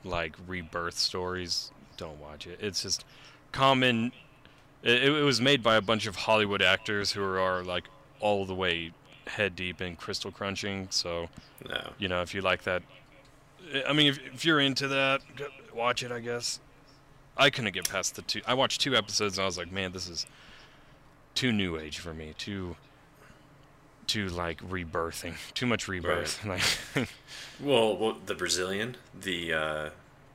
[0.05, 2.57] like rebirth stories, don't watch it.
[2.61, 3.03] It's just
[3.51, 4.13] common.
[4.81, 7.83] It, it was made by a bunch of Hollywood actors who are like
[8.21, 8.93] all the way
[9.27, 10.87] head deep in crystal crunching.
[10.89, 11.27] So
[11.67, 11.89] no.
[11.97, 12.81] you know if you like that,
[13.85, 15.19] I mean if if you're into that,
[15.75, 16.13] watch it.
[16.13, 16.61] I guess.
[17.35, 18.41] I couldn't get past the two.
[18.47, 20.27] I watched two episodes and I was like, man, this is
[21.33, 22.35] too new age for me.
[22.37, 22.75] Too,
[24.07, 25.35] too like rebirthing.
[25.53, 26.43] Too much rebirth.
[26.45, 26.61] Like,
[27.59, 29.89] Well, well, the Brazilian, the uh,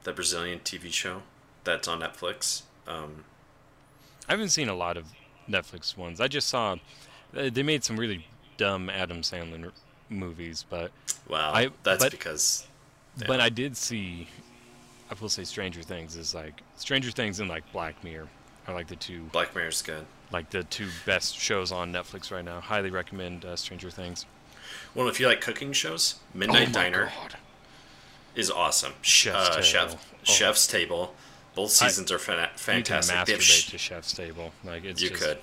[0.05, 1.23] the Brazilian TV show
[1.65, 2.63] that's on Netflix.
[2.87, 3.25] Um,
[4.29, 5.07] I haven't seen a lot of
[5.49, 6.21] Netflix ones.
[6.21, 6.77] I just saw
[7.33, 8.27] they they made some really
[8.57, 9.73] dumb Adam Sandler
[10.09, 10.91] movies, but
[11.29, 12.67] wow, I- that's but- because
[13.27, 14.29] but I did see.
[15.11, 18.29] I will say Stranger Things is like Stranger Things and like Black Mirror
[18.69, 20.05] are like the two Black Mirror's good.
[20.31, 22.61] like the two best shows on Netflix right now.
[22.61, 24.27] Highly recommend uh, Stranger Things.
[24.95, 27.37] Well, if you like cooking shows, Midnight Oh Diner God.
[28.35, 28.93] is awesome.
[29.03, 29.63] Chef's uh, Table.
[29.63, 30.25] Chef, Oh.
[30.33, 31.15] Chef's Table.
[31.55, 33.17] Both seasons are fan- fantastic.
[33.17, 34.53] You can masturbate to Chef's Table.
[34.63, 35.39] Like it's you just, could.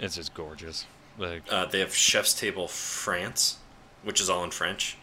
[0.00, 0.86] It's just gorgeous.
[1.18, 3.58] Like Uh, they have Chef's Table France,
[4.02, 4.96] which is all in French,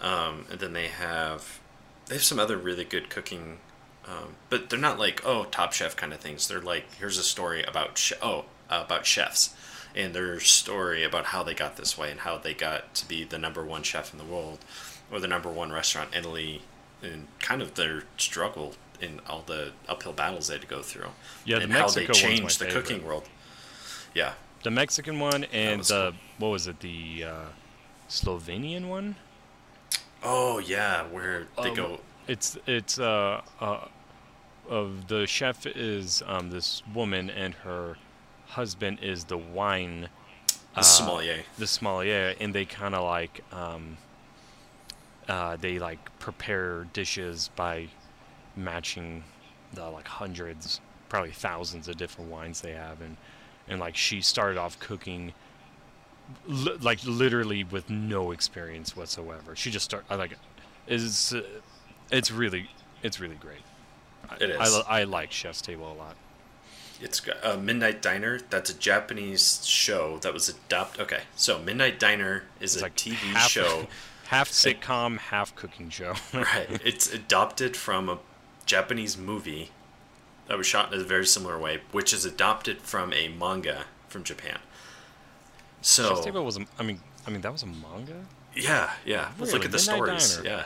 [0.00, 1.58] um, and then they have
[2.06, 3.58] they have some other really good cooking,
[4.06, 6.48] um, but they're not like oh Top Chef kind of things.
[6.48, 9.54] They're like here's a story about che- oh uh, about chefs,
[9.94, 13.24] and their story about how they got this way and how they got to be
[13.24, 14.58] the number one chef in the world,
[15.10, 16.62] or the number one restaurant in Italy,
[17.02, 21.08] and kind of their struggle in all the uphill battles they had to go through.
[21.44, 22.84] Yeah, the and how they Mexico changed the favorite.
[22.84, 23.28] cooking world.
[24.14, 26.80] Yeah, the Mexican one and was the what was it?
[26.80, 27.44] The uh,
[28.08, 29.16] Slovenian one.
[30.22, 32.00] Oh yeah, where they Um, go.
[32.28, 33.86] It's it's uh, uh
[34.68, 37.96] of the chef is um this woman and her
[38.46, 40.08] husband is the wine
[40.74, 41.42] The uh, sommelier.
[41.58, 43.96] the sommelier and they kind of like um
[45.28, 47.88] uh they like prepare dishes by
[48.56, 49.24] matching
[49.72, 53.16] the like hundreds probably thousands of different wines they have and
[53.68, 55.32] and like she started off cooking
[56.46, 60.34] li- like literally with no experience whatsoever she just start I like
[60.86, 61.42] is uh,
[62.12, 62.70] it's really
[63.02, 63.62] it's really great
[64.30, 64.76] I- It I, is.
[64.76, 66.14] li- I like chef's table a lot
[67.00, 68.38] It's uh, Midnight Diner.
[68.50, 71.00] That's a Japanese show that was adopted.
[71.02, 73.88] Okay, so Midnight Diner is it's a like TV half, show.
[74.28, 76.68] half sitcom half cooking show right.
[76.84, 78.18] It's adopted from a
[78.66, 79.70] Japanese movie
[80.46, 84.22] that was shot in a very similar way, which is adopted from a manga from
[84.22, 84.58] Japan.
[85.80, 89.32] So Chef's Table was a, I mean I mean that was a manga Yeah, yeah.
[89.38, 90.36] Let's look at the Midnight stories.
[90.36, 90.48] Diner.
[90.48, 90.64] Yeah,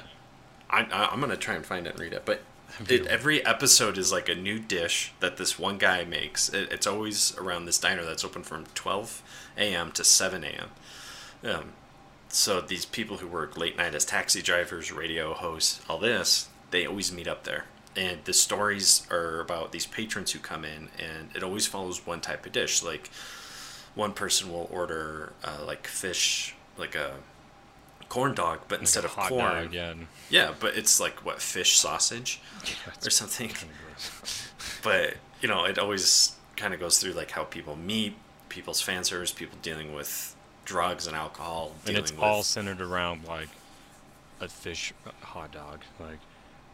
[0.70, 2.22] I, I, I'm gonna try and find it and read it.
[2.24, 2.42] But
[2.88, 6.48] it, every episode is like a new dish that this one guy makes.
[6.48, 9.22] It, it's always around this diner that's open from 12
[9.57, 9.92] a.m.
[9.92, 10.70] to 7 a.m.
[11.44, 11.72] Um,
[12.29, 16.87] so these people who work late night as taxi drivers, radio hosts, all this, they
[16.87, 17.64] always meet up there.
[17.96, 22.20] And the stories are about these patrons who come in, and it always follows one
[22.20, 22.83] type of dish.
[22.83, 23.09] Like
[23.94, 27.14] one person will order uh, like fish, like a
[28.09, 29.95] corn dog, but instead Like of hot corn, dog, yeah,
[30.31, 32.40] yeah, but it's like what fish sausage
[32.87, 33.51] it's or something.
[34.83, 38.14] But you know, it always kind of goes through like how people meet,
[38.49, 43.27] people's fan service, people dealing with drugs and alcohol, and it's with all centered around
[43.27, 43.49] like
[44.40, 44.92] a fish
[45.23, 46.19] hot dog like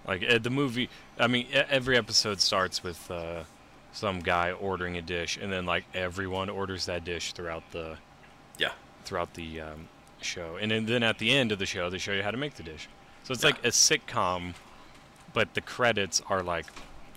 [0.05, 3.45] like uh, the movie i mean every episode starts with uh,
[3.93, 7.97] some guy ordering a dish and then like everyone orders that dish throughout the
[8.59, 8.73] yeah,
[9.05, 9.89] throughout the um,
[10.25, 12.55] show and then, at the end of the show they show you how to make
[12.55, 12.89] the dish
[13.25, 13.51] so it's Yeah.
[13.51, 14.55] like a sitcom
[15.33, 16.67] but the credits are like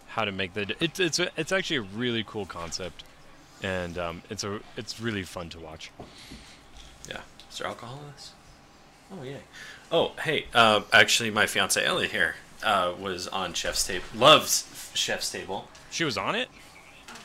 [0.09, 3.03] how to make the di- it's it's a, it's actually a really cool concept
[3.63, 5.91] and um, it's a it's really fun to watch
[7.09, 7.21] yeah.
[7.51, 8.31] Is there alcohol in this?
[9.11, 9.37] Oh yeah.
[9.91, 14.03] Oh hey, uh, actually, my fiance Ellie here uh, was on Chef's Table.
[14.15, 15.69] Loves Chef's Table.
[15.91, 16.49] she was on it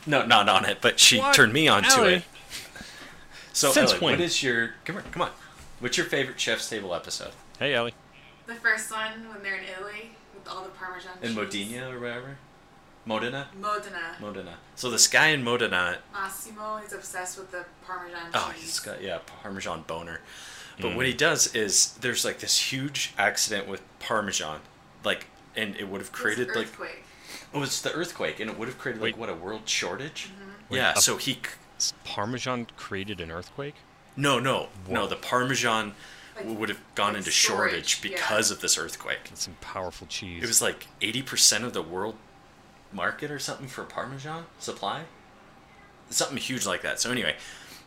[0.06, 1.34] No, not on it, but she What?
[1.34, 2.24] turned me on to it.
[3.52, 4.12] So, Since Ellie, when?
[4.14, 5.04] what is your come here?
[5.12, 5.30] Come on.
[5.80, 7.32] What's your favorite Chef's Table episode?
[7.58, 7.94] hey ellie
[8.46, 11.36] The first one when they're in Italy with all the Parmesan In cheese.
[11.36, 12.36] Modena or whatever.
[13.06, 13.48] Modena.
[13.58, 14.16] Modena.
[14.20, 14.54] Modena.
[14.76, 18.34] So this guy in Modena Massimo is obsessed with the Parmesan cheese.
[18.34, 20.20] Oh, he's got yeah, Parmesan boner.
[20.80, 24.60] But what he does is there's like this huge accident with Parmesan,
[25.04, 27.04] like, and it would have created like earthquake.
[27.52, 29.18] it was the earthquake, and it would have created like Wait.
[29.18, 30.30] what a world shortage.
[30.32, 30.50] Mm-hmm.
[30.70, 31.38] Wait, yeah, so he
[32.04, 33.74] Parmesan created an earthquake.
[34.20, 35.94] No no no the Parmesan
[36.36, 38.10] Like- would have gone like into storage, shortage yeah.
[38.10, 39.24] because of this earthquake.
[39.24, 40.42] That's some powerful cheese.
[40.42, 42.16] It was like eighty percent of the world
[42.92, 45.02] market or something for Parmesan supply.
[46.10, 47.00] Something huge like that.
[47.00, 47.36] So anyway,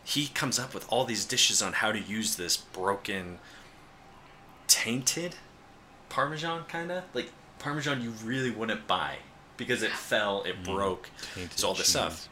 [0.02, 3.38] he comes up with all these dishes on how to use this broken,
[4.66, 5.36] tainted
[6.08, 9.16] Parmesan, kind of like Parmesan you really wouldn't buy
[9.56, 10.64] because it fell, it mm.
[10.64, 12.28] broke, Tainted so all this stuff.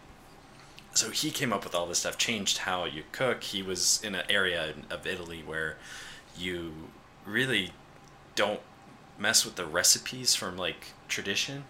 [0.95, 3.43] So he came up with all this stuff, changed how you cook.
[3.45, 5.77] He was in an area of Italy where
[6.37, 6.73] you
[7.25, 7.73] really
[8.35, 8.61] don't
[9.19, 11.65] mess with the recipes from like tradition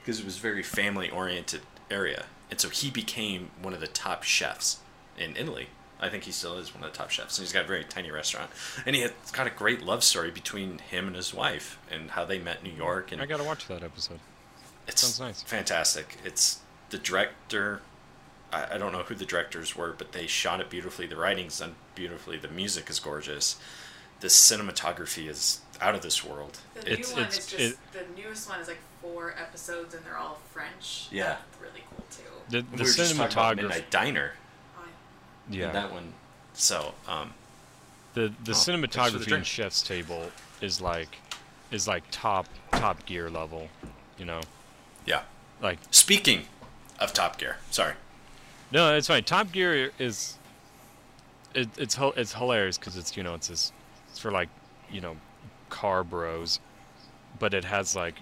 [0.00, 2.24] because it was very family oriented area.
[2.50, 4.78] And so he became one of the top chefs
[5.18, 5.68] in Italy.
[6.00, 7.38] I think he still is one of the top chefs.
[7.38, 8.50] And he's got a very tiny restaurant.
[8.84, 12.24] And he had got a great love story between him and his wife and how
[12.24, 14.20] they met in New York and I gotta watch that episode.
[14.86, 15.42] It Sounds nice.
[15.42, 16.18] fantastic.
[16.24, 17.80] It's the director.
[18.54, 21.06] I, I don't know who the directors were, but they shot it beautifully.
[21.06, 22.36] The writing's done beautifully.
[22.38, 23.56] The music is gorgeous.
[24.20, 26.58] The cinematography is out of this world.
[26.74, 29.94] The It's new one it's- is just it- the newest one is like four episodes
[29.94, 31.08] and they're all French.
[31.10, 31.36] Yeah.
[31.36, 32.22] That's really cool too.
[32.50, 33.56] The, we the were just talking about cinematography.
[33.62, 34.32] Midnight Diner.
[34.78, 34.82] Oh,
[35.50, 35.72] Yeah.
[35.72, 36.12] That one.
[36.54, 37.34] So um,
[38.14, 39.42] The the Oh, thanks for the cinematography in.
[39.44, 41.16] Chef's Table is like
[41.70, 43.68] is like top top gear level,
[44.18, 44.40] you know.
[45.06, 45.22] yeah.
[45.60, 46.46] Like Speaking
[47.00, 47.94] of Top Gear, sorry.
[48.74, 49.24] No, it's fine.
[49.24, 50.36] Top Gear is
[51.54, 53.72] it, it's it's hilarious because it's you know it's this
[54.10, 54.48] it's for like
[54.90, 55.16] you know
[55.70, 56.60] car bros,
[57.38, 58.16] but it has like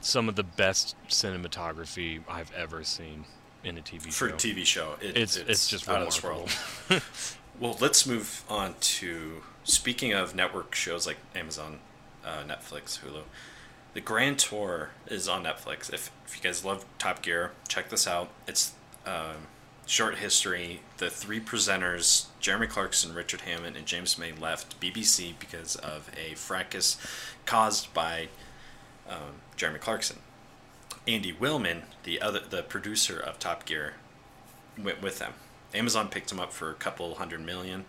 [0.00, 3.24] some of the best cinematography I've ever seen
[3.64, 4.34] in a TV For show.
[4.34, 6.50] a TV show, it, It's- it's just out of this world.
[7.60, 11.80] well, let's move on to speaking of network shows like Amazon,
[12.24, 13.22] uh, Netflix, Hulu.
[13.94, 15.92] The Grand Tour is on Netflix.
[15.92, 18.28] If, if you guys love Top Gear, check this out.
[18.46, 19.48] It's um,
[19.88, 20.80] short history.
[20.98, 26.34] The three presenters, Jeremy Clarkson, Richard Hammond, and James May, left BBC because of a
[26.34, 26.98] fracas
[27.46, 28.28] caused by
[29.08, 30.18] um, Jeremy Clarkson.
[31.06, 33.94] Andy Wilman, the other the producer of Top Gear,
[34.76, 35.32] went with them.
[35.74, 37.86] Amazon picked him up for a couple hundred million.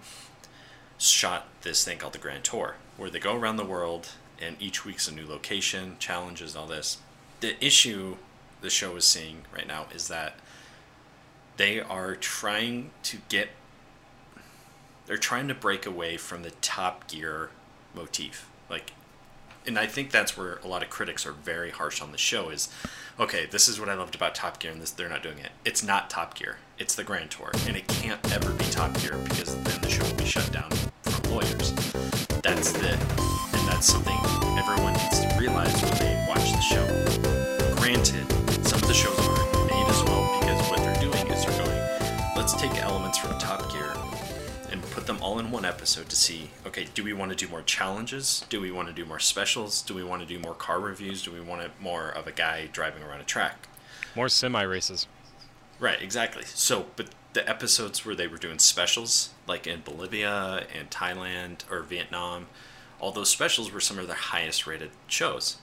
[0.98, 4.10] Shot this thing called the Grand Tour, where they go around the world,
[4.42, 6.98] and each week's a new location, challenges, all this.
[7.42, 8.16] The issue
[8.62, 10.36] the show is seeing right now is that
[11.60, 13.50] they are trying to get.
[15.06, 17.50] They're trying to break away from the Top Gear
[17.93, 18.93] motif, like
[19.67, 22.50] and I think that's where a lot of critics are very harsh on the show
[22.50, 22.69] is
[23.19, 25.52] okay, this is what I loved about Top Gear and this they're not doing it.
[25.65, 26.58] It's not Top Gear.
[26.78, 27.52] It's the Grand Tour.
[27.67, 30.72] And it can't ever be Top Gear because then the show will be shut down
[31.02, 31.74] from lawyers.
[32.41, 34.17] That's the and that's something
[34.58, 37.38] everyone needs to realize when they watch the show.
[42.52, 43.94] Let's take elements from Top Gear
[44.72, 47.48] and put them all in one episode to see okay do we want to do
[47.48, 48.44] more challenges?
[48.50, 49.84] Do we want to do more specials?
[49.84, 51.22] Do we want to do more car reviews?
[51.22, 53.68] Do we want it more of a guy driving around a track?
[54.16, 55.06] More semi races.
[55.80, 56.44] right exactly.
[56.44, 61.84] So but the episodes where they were doing specials like in bolivia and thailand or
[61.84, 62.48] vietnam
[63.00, 65.58] all those specials were some of their highest rated shows.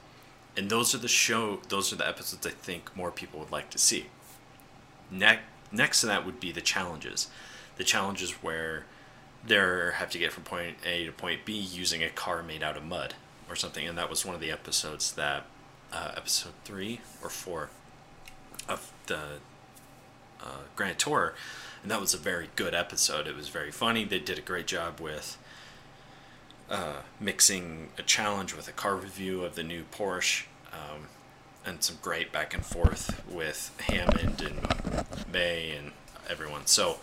[0.56, 3.70] And those are the show those are the episodes i think more people would like
[3.70, 4.06] to see.
[5.10, 5.40] Ne-
[5.76, 7.28] next to that would be the challenges
[7.76, 8.84] the challenges where
[9.46, 12.76] they have to get from point A to point B using a car made out
[12.76, 13.14] of mud
[13.48, 15.44] or something, and that was one of the episodes that
[15.92, 17.70] uh, episode three or four
[18.68, 19.20] of the
[20.42, 21.34] uh, Grand Tour,
[21.82, 23.26] and that was a very good episode.
[23.28, 24.04] It was very funny.
[24.04, 25.38] They did a great job with
[26.68, 31.06] uh, mixing a challenge with a car review of the new Porsche, um,
[31.66, 35.92] and some great back and forth with Hammond and May and
[36.28, 36.66] everyone.
[36.66, 36.98] So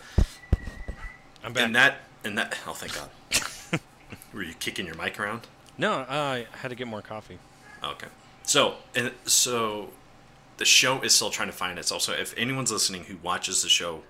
[1.44, 1.64] I'm back.
[1.64, 3.80] and that and that oh thank God.
[4.32, 5.42] Were you kicking your mic around?
[5.76, 7.38] no, I had to get more coffee.
[7.82, 8.08] Okay.
[8.44, 9.90] So and so
[10.56, 13.68] the show is still trying to find its also if anyone's listening who watches the
[13.68, 14.02] show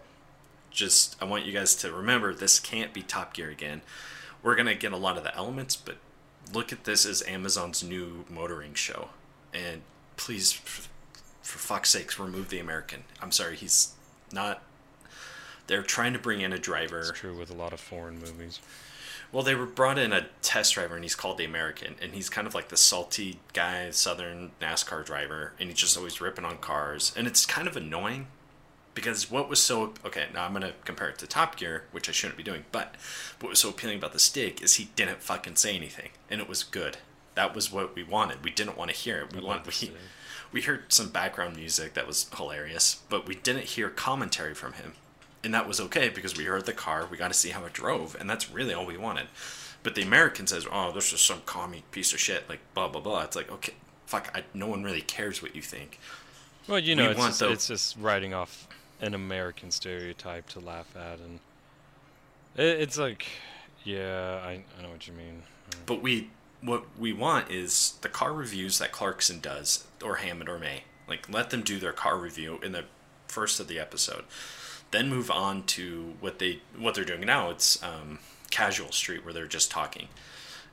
[0.71, 3.83] just I want you guys to remember this can't be Top Gear again.
[4.43, 5.97] We're going to get a lot of the elements, but
[6.53, 9.09] look at this as Amazon's new motoring show.
[9.55, 9.83] And
[10.17, 10.89] please for,
[11.43, 13.05] for fuck's sakes remove the American.
[13.21, 13.93] I'm sorry, he's
[14.33, 14.63] not
[15.67, 17.01] they're trying to bring in a driver.
[17.01, 18.61] It's true with a lot of foreign movies.
[19.33, 22.29] Well, they were brought in a test driver, and he's called the American, and he's
[22.31, 26.59] kind of like the salty guy, Southern NASCAR driver, and he's just always ripping on
[26.59, 28.27] cars, and it's kind of annoying
[28.95, 32.13] Because what was so okay, now I'm gonna compare it to Top Gear, which I
[32.13, 32.95] shouldn't be doing, but
[33.41, 36.11] what was so appealing about the Stig is he didn't fucking say anything.
[36.31, 36.99] And it was good.
[37.35, 38.45] That was what we wanted.
[38.45, 39.35] We didn't want to hear it.
[39.35, 39.93] We want we,
[40.53, 44.93] we heard some background music that was hilarious, but we didn't hear commentary from him.
[45.43, 47.73] And that was okay because we heard the car, we got to see how it
[47.73, 49.27] drove, and that's really all we wanted.
[49.83, 53.03] But the American says, "Oh, this is some commie piece of shit," like blah blah
[53.03, 53.23] blah.
[53.25, 53.75] It's like, okay,
[54.07, 55.99] fuck, I, no one really cares what you think.
[56.67, 58.67] Well, you know, We it's just, the- it's just writing off
[59.03, 61.41] an American stereotype to laugh at, and
[62.57, 63.27] it, it's like,
[63.85, 65.43] yeah, I, I know what you mean.
[65.85, 66.31] But we,
[66.65, 70.85] what we want is the car reviews that Clarkson does, or Hammond or May.
[71.07, 72.85] Like, let them do their car review in the
[73.29, 74.25] first of the episode,
[74.91, 77.51] then move on to what they what they're doing now.
[77.51, 80.09] It's um, Casual Street, where they're just talking,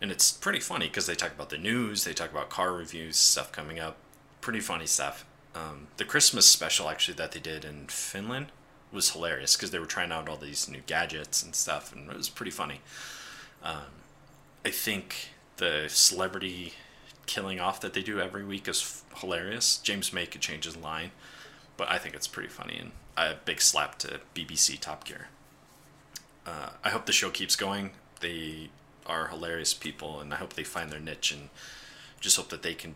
[0.02, 3.18] and it's pretty funny because they talk about the news, they talk about car reviews,
[3.18, 3.98] stuff coming up,
[4.40, 5.26] pretty funny stuff.
[5.54, 8.48] Um, the Christmas special actually that they did in Finland
[8.94, 12.16] was hilarious because they were trying out all these new gadgets and stuff, and it
[12.16, 12.80] was pretty funny.
[14.64, 16.74] I think the celebrity
[17.26, 19.78] killing off that they do every week is f- hilarious.
[19.78, 21.12] James May could change his line,
[21.78, 25.28] but I think it's pretty funny and a big slap to BBC Top Gear.
[26.46, 27.92] Uh, I hope the show keeps going.
[28.20, 28.70] They
[29.06, 31.50] are hilarious people, and I hope they find their niche, and
[32.20, 32.96] just hope that they can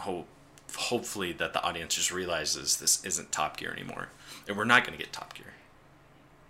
[0.00, 0.26] hope
[0.76, 4.08] hopefully that the audience just realizes this isn't Top Gear anymore,
[4.48, 5.54] and we're not going to get Top Gear.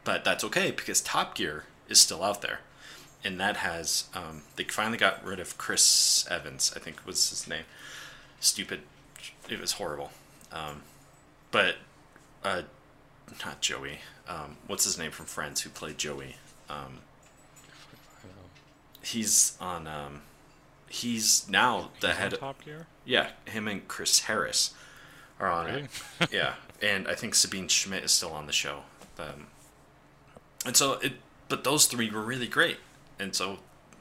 [0.04, 2.60] But that's okay because Top Gear is still out there
[3.24, 7.48] and that has um, they finally got rid of Chris Evans, I think was his
[7.48, 7.64] name.
[8.40, 8.80] Stupid,
[9.48, 10.10] it was horrible.
[10.52, 10.82] Um,
[11.50, 11.76] but
[12.44, 12.62] uh,
[13.44, 13.98] not Joey.
[14.28, 16.36] Um, what's his name from Friends who played Joey?
[16.68, 17.00] Um,
[18.22, 18.50] I don't know.
[19.02, 19.86] he's on.
[19.86, 20.22] Um,
[20.88, 22.34] he's now the He's head.
[22.38, 22.86] Top Gear.
[23.04, 24.72] Yeah, him and Chris Harris
[25.40, 25.88] are on Really?
[26.20, 26.28] it.
[26.32, 28.80] yeah, and I think Sabine Schmitz is still on the show.
[29.18, 29.48] Um,
[30.66, 31.14] and so it,
[31.48, 32.78] but those three were really great,
[33.24, 33.58] and so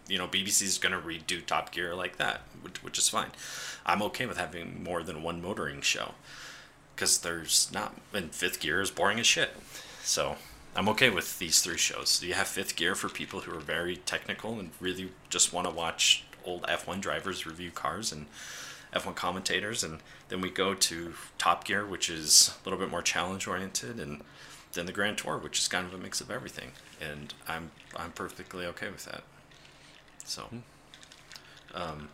[0.07, 3.31] you know BBC is gonna redo Top Gear like that, which, which is fine.
[3.85, 6.13] I'm okay with having more than one motoring show,
[6.95, 7.95] because there's not.
[8.13, 9.51] And Fifth Gear is boring as shit,
[10.03, 10.35] so
[10.75, 12.21] I'm okay with these three shows.
[12.21, 15.73] You have Fifth Gear for people who are very technical and really just want to
[15.73, 18.25] watch old F1 drivers review cars and
[18.93, 19.99] F1 commentators, and
[20.29, 24.21] then we go to Top Gear, which is a little bit more challenge oriented, and
[24.73, 26.71] then the Grand Tour, which is kind of a mix of everything,
[27.01, 29.23] and I'm I'm perfectly okay with that.
[30.25, 30.47] So
[31.73, 32.09] um,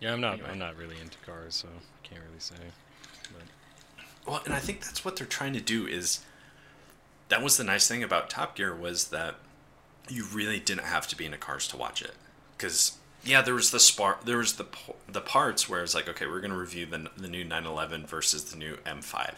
[0.00, 0.34] Yeah, I'm not.
[0.34, 0.50] Anyway.
[0.50, 2.54] I'm not really into cars, so I can't really say.
[3.32, 6.20] But well, and I think that's what they're trying to do is
[7.28, 9.36] that was the nice thing about Top Gear was that
[10.08, 12.14] you really didn't have to be into cars to watch it
[12.56, 14.66] because yeah there was the spark there was the
[15.06, 18.44] the parts where it's like okay we're going to review the, the new 911 versus
[18.44, 19.34] the new m5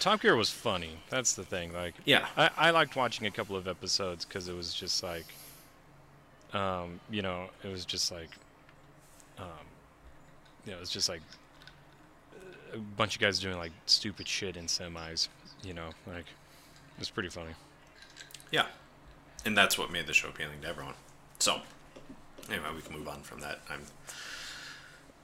[0.00, 0.98] Top Gear was funny.
[1.10, 1.72] That's the thing.
[1.72, 5.26] Like, yeah I, I liked watching a couple of episodes because it was just like,
[6.52, 8.30] um, you know, it was just like,
[9.38, 9.46] um,
[10.64, 11.22] you know, it was just like
[12.72, 15.28] a bunch of guys doing like stupid shit in semis.
[15.62, 17.54] You know, like it was pretty funny.
[18.50, 18.66] Yeah.
[19.44, 20.94] And that's what made the show appealing to everyone.
[21.38, 21.60] So,
[22.48, 23.60] anyway, we can move on from that.
[23.68, 23.82] I'm.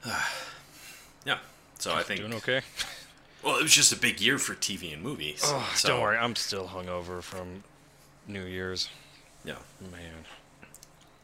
[1.24, 1.38] yeah.
[1.78, 2.20] So I think.
[2.20, 2.60] Doing okay.
[3.42, 5.40] Well, it was just a big year for TV and movies.
[5.44, 7.64] Oh, so, don't worry, I'm still hungover from
[8.26, 8.88] New Year's.
[9.44, 9.56] Yeah.
[9.80, 10.26] Man,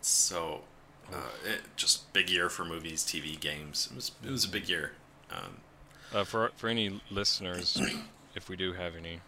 [0.00, 0.62] So,
[1.12, 3.88] uh, it, just big year for movies, TV, games.
[3.90, 4.92] It was it was a big year.
[5.30, 5.58] Um,
[6.14, 7.80] uh, for for any listeners,
[8.34, 9.20] if we do have any,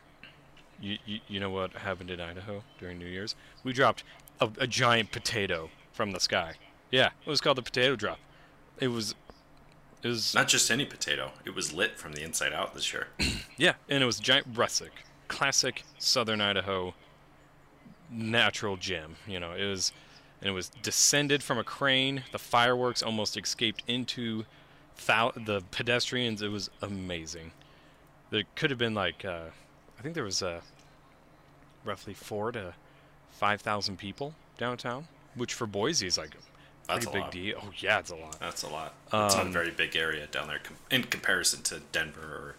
[0.81, 3.35] you, you you know what happened in Idaho during New Year's?
[3.65, 4.03] We dropped
[4.41, 6.55] a, a giant potato from the sky.
[6.91, 8.19] Yeah, it was called the potato drop.
[8.81, 9.15] It was,
[10.03, 11.33] it was not just any potato.
[11.45, 13.09] It was lit from the inside out this year.
[13.57, 14.93] yeah, and it was giant rustic,
[15.27, 16.95] classic Southern Idaho,
[18.11, 19.17] natural gem.
[19.27, 19.93] You know, it was,
[20.41, 22.25] and it was descended from a crane.
[22.33, 24.45] The fireworks almost escaped into
[25.07, 26.43] thou- the pedestrians.
[26.43, 27.53] It was amazing.
[28.31, 29.47] There could have been like, uh,
[29.99, 30.61] I think there was uh,
[31.85, 32.75] roughly four to
[33.31, 36.37] five thousand people downtown, which for Boise is like
[36.89, 37.31] That's a big lot.
[37.31, 37.59] deal.
[37.63, 38.39] Oh yeah, it's a lot.
[38.41, 38.95] That's a lot.
[39.07, 42.55] It's not a Um, very big area down there com- in comparison to Denver or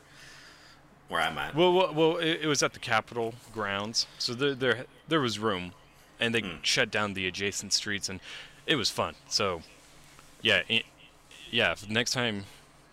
[1.08, 1.56] where I'm at.
[1.56, 5.40] Well, well, well it, it was at the Capitol grounds, so there, there, there was
[5.40, 5.74] room,
[6.20, 8.20] and they shut down the adjacent streets, and
[8.68, 9.16] it was fun.
[9.28, 9.64] So,
[10.44, 10.84] yeah, it,
[11.50, 11.74] yeah.
[11.90, 12.44] Next time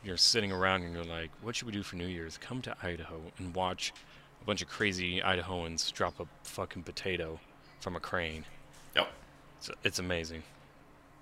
[0.03, 2.75] you're sitting around and you're like, "What should we do for New Year's?" Come to
[2.83, 3.93] Idaho and watch
[4.41, 7.39] a bunch of crazy Idahoans drop a fucking potato
[7.81, 8.47] from a crane.
[8.95, 9.09] Yep.
[9.59, 10.43] It's, it's amazing.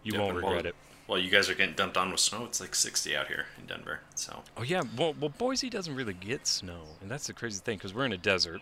[0.04, 0.76] You Yep, won't regret it.
[1.08, 2.44] Well, you guys are getting dumped on with snow.
[2.44, 4.00] It's like 60 out here in Denver.
[4.14, 7.76] So Oh yeah, well, well, Boise doesn't really get snow, and that's the crazy thing
[7.76, 8.60] because we're in a desert.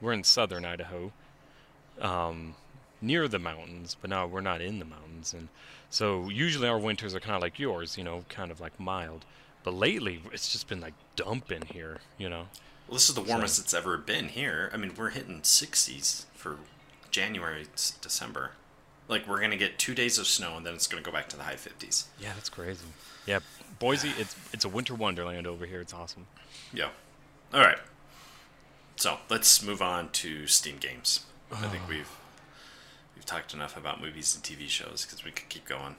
[0.00, 1.12] We're in southern Idaho,
[2.00, 2.54] um,
[3.00, 5.48] near the mountains, but now we're not in the mountains, and
[5.90, 9.24] so usually our winters are kind of like yours, you know, kind of like mild.
[9.62, 12.46] But lately, it's just been like dumping here, you know.
[12.88, 14.70] well, this is the warmest it's ever been here.
[14.72, 16.58] I mean, we're hitting 60s for
[17.10, 17.66] January,
[18.00, 18.52] December.
[19.10, 21.36] Like we're gonna get two days of snow, and then it's gonna go back to
[21.36, 22.04] the high 50s.
[22.20, 22.86] Yeah, that's crazy.
[23.26, 23.40] Yeah,
[23.80, 25.80] Boise, it's it's a winter wonderland over here.
[25.80, 26.26] It's awesome.
[26.72, 26.90] Yeah.
[27.52, 27.78] All right.
[28.96, 31.24] So let's move on to Steam games.
[31.50, 32.10] I think we've
[33.16, 35.96] we've talked enough about movies and TV shows because we could keep going.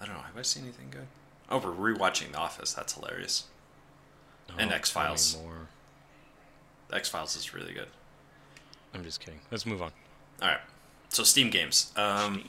[0.00, 0.22] I don't know.
[0.22, 1.06] Have I seen anything good?
[1.50, 2.74] Oh, we're rewatching The Office.
[2.74, 3.44] That's hilarious.
[4.58, 5.38] And tell X-Files.
[6.92, 7.88] X Files is really good.
[8.94, 9.40] I'm just kidding.
[9.50, 9.92] Let's move on.
[10.42, 10.60] All right.
[11.16, 11.92] So Steam games.
[11.96, 12.44] Um,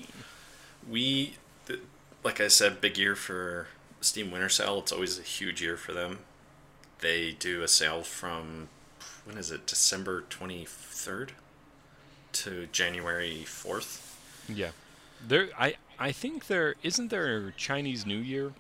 [0.90, 1.36] we,
[1.68, 1.80] th-
[2.22, 3.68] like I said, big year for
[4.02, 4.80] Steam Winter Sale.
[4.80, 6.20] It's always a huge year for them.
[7.00, 8.68] They do a sale from
[9.24, 9.68] when is it?
[9.68, 11.32] December twenty third
[12.34, 14.20] to January fourth.
[14.50, 14.72] Yeah,
[15.26, 15.48] there.
[15.58, 18.52] I I think there isn't there Chinese New Year.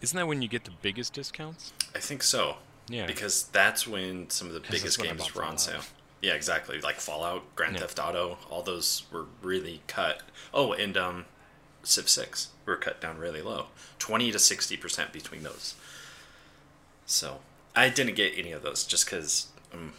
[0.00, 1.72] Isn't that when you get the biggest discounts?
[1.94, 2.56] I think so.
[2.88, 3.06] Yeah.
[3.06, 5.82] Because that's when some of the biggest that's when I games were on sale.
[6.24, 6.80] Yeah, exactly.
[6.80, 7.80] Like Fallout, Grand Yeah.
[7.80, 10.22] Theft Auto, all those were really cut.
[10.54, 11.26] Oh, and um,
[11.82, 13.66] Civ Six were cut down really low,
[13.98, 15.74] twenty to sixty percent between those.
[17.04, 17.40] So
[17.76, 19.92] I didn't get any of those just because um,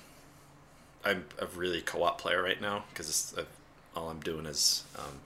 [1.04, 3.44] I'm a really co-op player right now because uh,
[3.96, 5.20] all I'm doing is um,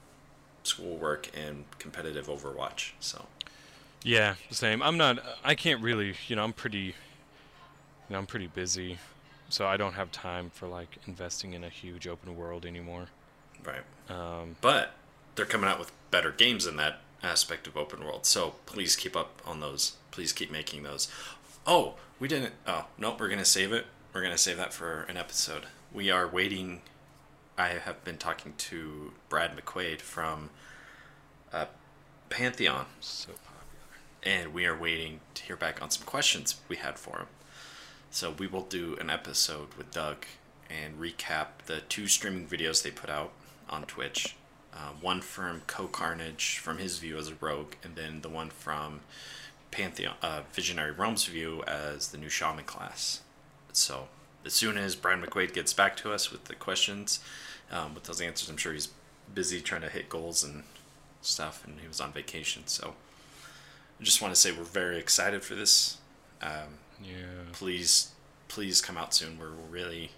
[0.64, 2.92] schoolwork and competitive Overwatch.
[3.00, 3.26] So
[4.04, 4.82] Yeah, same.
[4.84, 5.20] I'm not.
[5.46, 6.16] I can't really.
[6.28, 6.94] You know, I'm pretty.
[8.10, 8.98] You know, I'm pretty busy,
[9.50, 13.08] so I don't have time for like investing in a huge open world anymore.
[13.64, 13.82] right.
[14.10, 14.94] Um, but
[15.36, 18.26] they're coming out with better games in that aspect of open world.
[18.26, 19.98] So please keep up on those.
[20.12, 21.12] Please keep making those.
[21.68, 22.54] Oh, we didn't.
[22.66, 23.20] Oh, nope.
[23.20, 23.86] We're gonna save it.
[24.14, 25.66] We're gonna save that for an episode.
[25.94, 26.82] We are waiting.
[27.58, 30.50] I have been talking to Brad McQuaid from
[31.52, 31.66] uh,
[32.30, 34.00] Pantheon, so popular.
[34.24, 37.28] and we are waiting to hear back on some questions we had for him.
[38.12, 40.26] So we will do an episode with Doug
[40.70, 43.32] and recap the two streaming videos they put out
[43.70, 44.36] on Twitch.
[44.74, 48.50] Uh, one from Co Carnage from his view as a rogue, and then the one
[48.50, 49.02] from
[49.72, 53.22] Pantheon uh, Visionary Realms view as the new shaman class.
[53.74, 54.08] So
[54.46, 57.20] as soon as Brian McQuaid gets back to us with the questions,
[57.72, 58.90] um, with those answers, I'm sure he's
[59.34, 60.64] busy trying to hit goals and
[61.22, 62.64] stuff, and he was on vacation.
[62.66, 62.96] So
[64.00, 65.98] I just want to say we're very excited for this.
[66.42, 67.14] Um, Yeah.
[67.54, 68.10] please,
[68.48, 69.38] please come out soon.
[69.40, 70.12] We're really,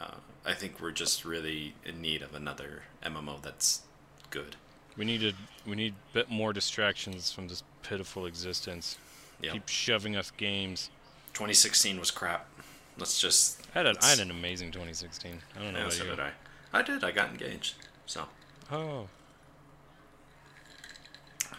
[0.00, 0.14] uh,
[0.44, 3.82] I think we're just really in need of another MMO that's
[4.30, 4.56] good.
[4.96, 5.36] We need needed.
[5.66, 8.98] We need a bit more distractions from this pitiful existence.
[9.40, 9.52] Yeah.
[9.52, 10.90] Keep shoving us games.
[11.34, 12.48] 2016 was crap.
[12.96, 13.64] Let's just.
[13.74, 15.38] I had, a, I had an amazing 2016.
[15.56, 16.10] I don't know Yeah, so you.
[16.10, 16.30] did I.
[16.72, 17.04] I did.
[17.04, 17.74] I got engaged.
[18.06, 18.24] So,
[18.72, 19.06] Oh,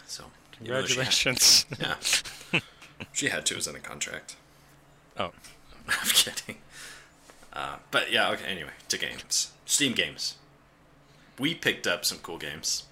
[0.05, 0.25] so.
[0.61, 1.65] even though she congratulations.
[1.79, 1.95] Yeah.
[3.13, 3.53] she had to.
[3.53, 4.35] It was in a contract.
[5.17, 5.31] oh,
[5.87, 6.57] I'm kidding.
[7.51, 9.51] Uh, but yeah, okay, anyway, to games.
[9.65, 10.35] Steam games.
[11.39, 12.83] We picked up some cool games.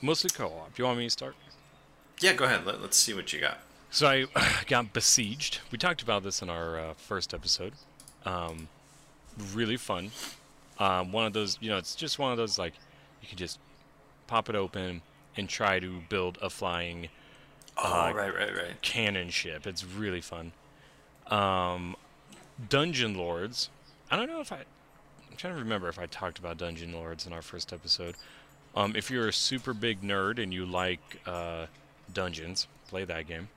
[0.00, 0.74] mostly co-op.
[0.74, 1.34] Do you want me to start?
[2.20, 2.64] Yeah, go ahead.
[2.66, 3.58] Let, let's see what you got.
[3.90, 4.26] So I
[4.66, 5.60] got besieged.
[5.70, 7.72] We talked about this in our uh, first episode.
[8.24, 8.68] Um,
[9.54, 10.10] really fun.
[10.78, 12.74] Um, one of those, you know, it's just one of those like
[13.22, 13.58] you can just
[14.26, 15.02] pop it open
[15.36, 17.08] and try to build a flying
[17.78, 18.82] Oh, Uh, right, right, right.
[18.82, 19.66] cannon ship.
[19.66, 20.52] It's really fun.
[21.28, 21.96] Um,
[22.68, 23.68] Dungeon Lords.
[24.10, 24.56] I don't know if I.
[25.30, 28.14] I'm trying to remember if I talked about Dungeon Lords in our first episode.
[28.74, 31.66] Um, if you're a super big nerd and you like uh,
[32.12, 33.48] dungeons, play that game.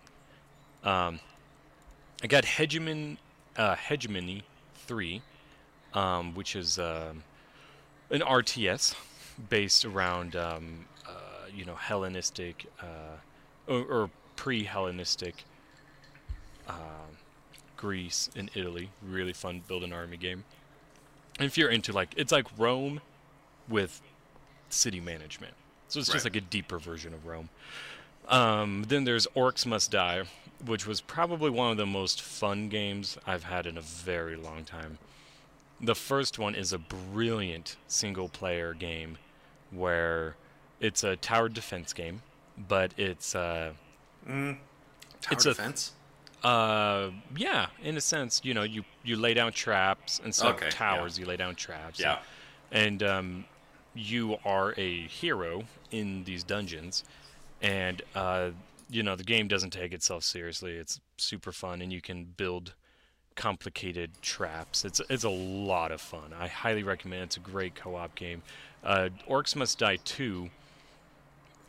[0.83, 1.19] Um,
[2.23, 3.17] I got Hegemon,
[3.57, 4.43] uh, Hegemony
[4.75, 5.21] 3,
[5.93, 7.23] um, which is um,
[8.09, 8.95] an RTS
[9.49, 13.17] based around, um, uh, you know, Hellenistic uh,
[13.69, 15.45] or, or pre-Hellenistic
[16.67, 17.07] uh,
[17.77, 18.89] Greece and Italy.
[19.01, 20.43] Really fun build an army game.
[21.39, 22.99] If you're into like, it's like Rome
[23.69, 24.01] with
[24.69, 25.53] city management.
[25.87, 27.49] So it's just like a deeper version of Rome.
[28.27, 30.23] Um, then there's Orcs Must Die,
[30.63, 34.65] which was probably one of the most fun games I've had in a very long
[34.65, 34.99] time.
[35.81, 39.17] The first one is a brilliant single player game
[39.71, 40.35] where
[40.79, 42.21] it's a tower defense game,
[42.67, 43.71] but it's uh,
[44.27, 44.57] Tower
[45.31, 45.93] It's a- defense?
[46.43, 50.55] uh, yeah, in a sense, you know, you you lay down traps and stuff.
[50.55, 50.71] Okay, yeah.
[50.71, 51.99] towers, you lay down traps.
[51.99, 52.19] yeah.
[52.71, 53.45] And um,
[53.95, 57.03] you are a hero in these dungeons,
[57.61, 58.51] and uh,
[58.89, 60.73] you know the game doesn't take itself seriously.
[60.73, 62.73] It's super fun, and you can build
[63.35, 64.85] complicated traps.
[64.85, 66.33] It's it's a lot of fun.
[66.37, 67.21] I highly recommend.
[67.21, 67.25] it.
[67.25, 68.43] It's a great co-op game.
[68.83, 70.49] Uh, Orcs Must Die 2.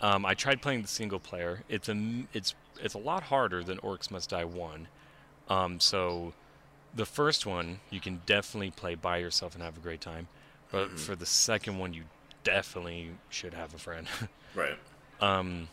[0.01, 1.63] Um, I tried playing the single player.
[1.69, 4.89] It's a it's it's a lot harder than Orcs Must Die 1.
[5.49, 6.33] Um, so
[6.95, 10.29] the first one you can definitely play by yourself and have a great time.
[10.73, 12.05] But for the second one, you
[12.45, 14.07] definitely should have a friend.
[14.55, 14.77] Right.
[15.21, 15.69] um,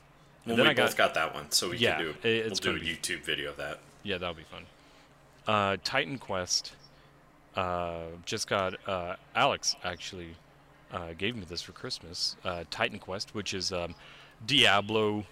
[0.46, 2.10] Well, then we I got- both got that one, so we Yeah, can do.
[2.30, 3.80] it- we'll do a be- YouTube video of that.
[4.04, 4.66] Yeah, that'll be fun.
[5.48, 6.74] Uh, Titan Quest.
[7.56, 10.36] Uh, just got uh, Alex actually
[10.92, 12.36] uh, gave me this for Christmas.
[12.46, 13.96] Uh, Titan Quest, which is um,
[14.46, 15.26] Diablo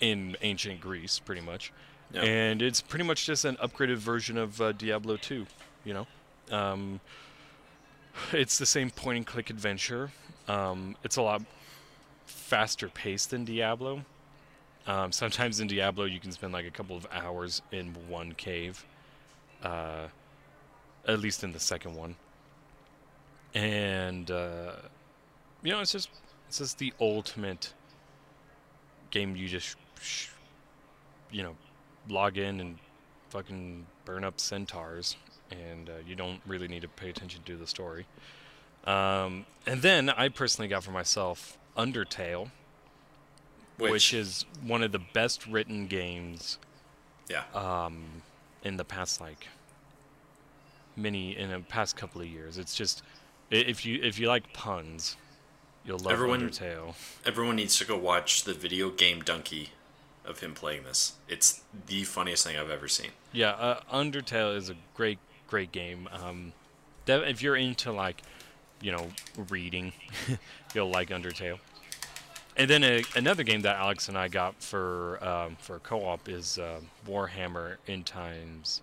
[0.00, 1.72] in ancient Greece, pretty much,
[2.12, 2.22] Yeah.
[2.22, 5.46] and it's pretty much just an upgraded version of uh, Diablo 2.
[5.84, 6.06] You know,
[6.56, 7.00] um,
[8.32, 10.10] it's the same point-and-click adventure.
[10.48, 11.42] Um, it's a lot
[12.26, 14.04] faster paced than Diablo.
[14.86, 18.84] Um, sometimes in Diablo, you can spend like a couple of hours in one cave,
[19.62, 20.06] uh,
[21.08, 22.14] at least in the second one.
[23.54, 24.72] And uh,
[25.62, 26.08] you know, it's just
[26.48, 27.72] it's just the ultimate
[29.10, 29.36] game.
[29.36, 29.76] You just
[31.30, 31.56] you know
[32.08, 32.78] log in and
[33.30, 35.16] fucking burn up centaurs,
[35.50, 38.06] and uh, you don't really need to pay attention to the story.
[38.84, 42.50] Um, and then I personally got for myself Undertale
[43.78, 46.58] Which, which, is one of the best written games
[47.28, 48.04] yeah, um,
[48.62, 49.48] in the past like
[50.96, 52.58] many in the past couple of years.
[52.58, 53.02] It's just
[53.50, 55.16] if you if you like puns,
[55.86, 56.94] you'll love Everyone- Undertale.
[57.24, 59.70] everyone needs to go watch the video game Donkey
[60.24, 61.12] of him playing this.
[61.28, 63.10] It's the funniest thing I've ever seen.
[63.32, 66.08] Yeah, uh, Undertale is a great great game.
[66.12, 66.52] Um,
[67.04, 68.22] that, if you're into like
[68.80, 69.08] you know
[69.48, 69.92] reading,
[70.74, 71.58] you'll like Undertale.
[72.58, 76.58] And then a, another game that Alex and I got for um, for co-op is
[76.58, 78.80] uh, Warhammer End Times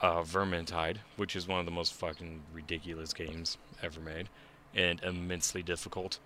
[0.00, 4.28] uh, Vermintide, which is one of the most fucking ridiculous games ever made,
[4.74, 6.18] and immensely difficult.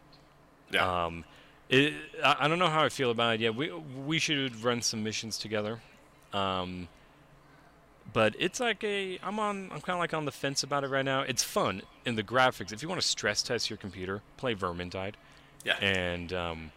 [0.70, 1.24] Yeah, Um,
[1.68, 1.94] it,
[2.24, 3.54] I, I don't know how I feel about it yet.
[3.54, 5.80] We we should run some missions together.
[6.32, 6.88] Um,
[8.12, 10.88] but it's like a I'm on I'm kind of like on the fence about it
[10.88, 11.22] right now.
[11.22, 12.72] It's fun in the graphics.
[12.72, 15.14] If you want to stress test your computer, play Vermintide,
[15.64, 16.72] yeah, and um,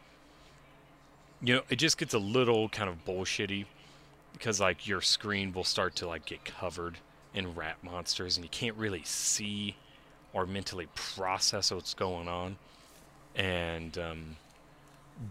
[1.41, 3.65] you know it just gets a little kind of bullshitty
[4.33, 6.97] because like your screen will start to like get covered
[7.33, 9.75] in rat monsters, and you can't really see
[10.33, 12.57] or mentally process what's going on.
[13.35, 14.35] And um,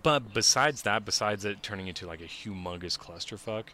[0.02, 3.64] but besides that, besides it turning into like a humongous clusterfuck,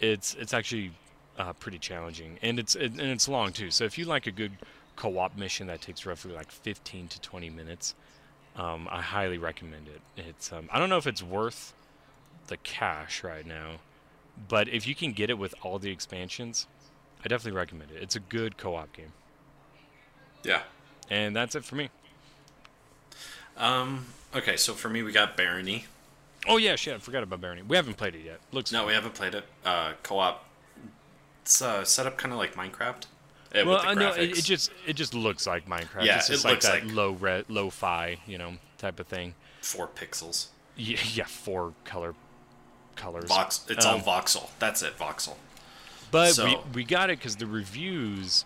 [0.00, 0.92] it's it's actually
[1.38, 3.70] uh, pretty challenging, and it's it, and it's long too.
[3.70, 4.52] So if you like a good
[4.96, 7.94] co-op mission that takes roughly like 15 to 20 minutes,
[8.56, 10.00] um, I highly recommend it.
[10.16, 11.74] It's um, I don't know if it's worth
[12.46, 13.76] the cash right now,
[14.48, 16.66] but if you can get it with all the expansions,
[17.24, 18.02] I definitely recommend it.
[18.02, 19.12] It's a good co-op game,
[20.44, 20.62] yeah.
[21.10, 21.88] and that's it for me.
[23.56, 25.86] Um, okay, so for me, we got Barony.
[26.46, 27.62] Oh yeah, shit, I forgot about Barony.
[27.62, 28.40] We haven't played it yet.
[28.52, 28.86] Looks No, fun.
[28.88, 29.44] we haven't played it.
[29.64, 30.44] Uh, co-op.
[31.42, 33.04] It's uh, set up kind of like Minecraft.
[33.04, 36.04] uh, Well, with the I know it, it just it just looks like Minecraft.
[36.04, 38.98] Yeah, it's just it like looks that like- low re- low fi, you know, type
[39.00, 39.34] of thing.
[39.62, 40.48] four pixels.
[40.76, 42.14] Yeah, yeah, four color
[42.96, 43.24] colors.
[43.28, 43.64] Vox.
[43.68, 44.50] It's all Um, voxel.
[44.58, 45.34] That's it, voxel.
[46.10, 48.44] But we, we got it because the reviews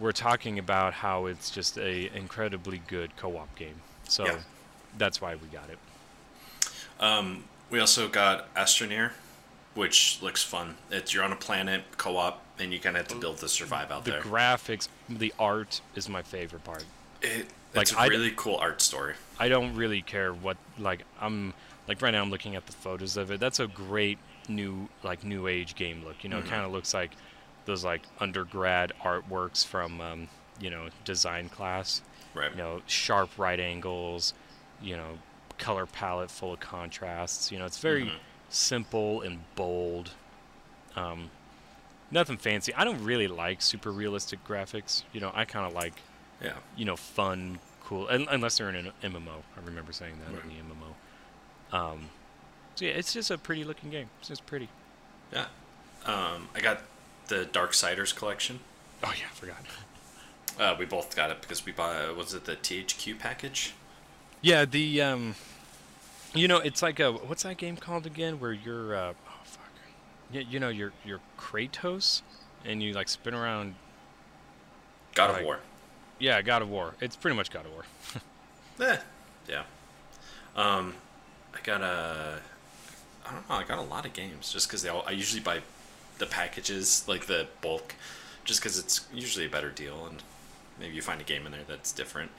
[0.00, 3.76] were talking about how it's just a incredibly good co-op game.
[4.08, 4.38] So Yeah.
[4.98, 5.78] that's why we got it.
[6.98, 9.12] Um, we also got Astroneer,
[9.74, 10.76] which looks fun.
[10.90, 13.90] It's you're on a planet co-op, and you kind of have to build to survive
[13.90, 14.22] out The there.
[14.22, 16.84] The graphics, the art is my favorite part.
[17.22, 19.14] It, like, it's a I- really cool art story.
[19.38, 21.54] I don't really care what like I'm
[21.88, 23.40] like right now I'm looking at the photos of it.
[23.40, 26.22] That's a great new like new age game look.
[26.22, 26.46] You know, Mm-hmm.
[26.46, 27.12] it kind of looks like
[27.64, 30.28] those like undergrad artworks from um,
[30.60, 32.02] you know design class.
[32.34, 32.50] Right.
[32.52, 34.34] You know, sharp right angles.
[34.82, 35.18] You know,
[35.58, 37.50] color palette full of contrasts.
[37.52, 38.16] You know, it's very Mhm.
[38.48, 40.10] simple and bold.
[40.96, 41.30] Um,
[42.10, 42.72] nothing fancy.
[42.74, 45.02] I don't really like super realistic graphics.
[45.12, 45.94] You know, I kind of like
[46.40, 46.54] Yeah.
[46.76, 49.42] you know, fun, cool, un- unless they're in an MMO.
[49.56, 50.42] I remember saying that Right.
[50.44, 50.94] in the MMO.
[51.76, 52.10] Um,
[52.74, 54.08] so yeah, it's just a pretty looking game.
[54.20, 54.68] It's just pretty.
[55.32, 55.46] Yeah.
[56.06, 56.80] Um, I got
[57.30, 58.60] the Darksiders collection.
[59.02, 59.56] Oh yeah, I forgot.
[60.58, 62.14] Uh, we both got it because we bought.
[62.16, 63.72] Was it the THQ package?
[64.42, 65.34] Yeah, the um,
[66.34, 68.38] you know, it's like a what's that game called again?
[68.40, 69.70] Where you're uh, oh fuck,
[70.32, 72.20] you, you know, you're you're Kratos,
[72.66, 73.74] and you like spin around.
[75.14, 75.40] God Right.
[75.40, 75.58] of War.
[76.18, 76.94] Yeah, God of War.
[77.00, 77.84] It's pretty much God of War.
[78.82, 78.96] Eh,
[79.46, 79.64] yeah.
[80.56, 80.94] Um,
[81.54, 82.38] I got a.
[83.26, 83.54] I don't know.
[83.56, 85.04] I got a lot of games just because they all.
[85.06, 85.60] I usually buy
[86.20, 87.94] the packages like the bulk,
[88.44, 90.22] just because it's usually a better deal and
[90.78, 92.30] maybe you find a game in there that's different.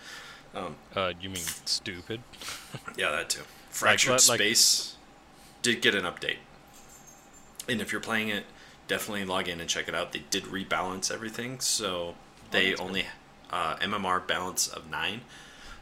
[0.56, 2.22] Um, Uh, you mean stupid?
[2.98, 3.42] yeah, that too.
[3.70, 4.96] Fractured like- Space
[5.62, 6.38] did get an update,
[7.70, 8.46] and if you're playing it,
[8.88, 10.12] definitely log in and check it out.
[10.12, 12.16] They did rebalance everything, so
[12.52, 12.86] they that's good.
[12.88, 13.06] only
[13.52, 15.22] uh, MMR balance of nine,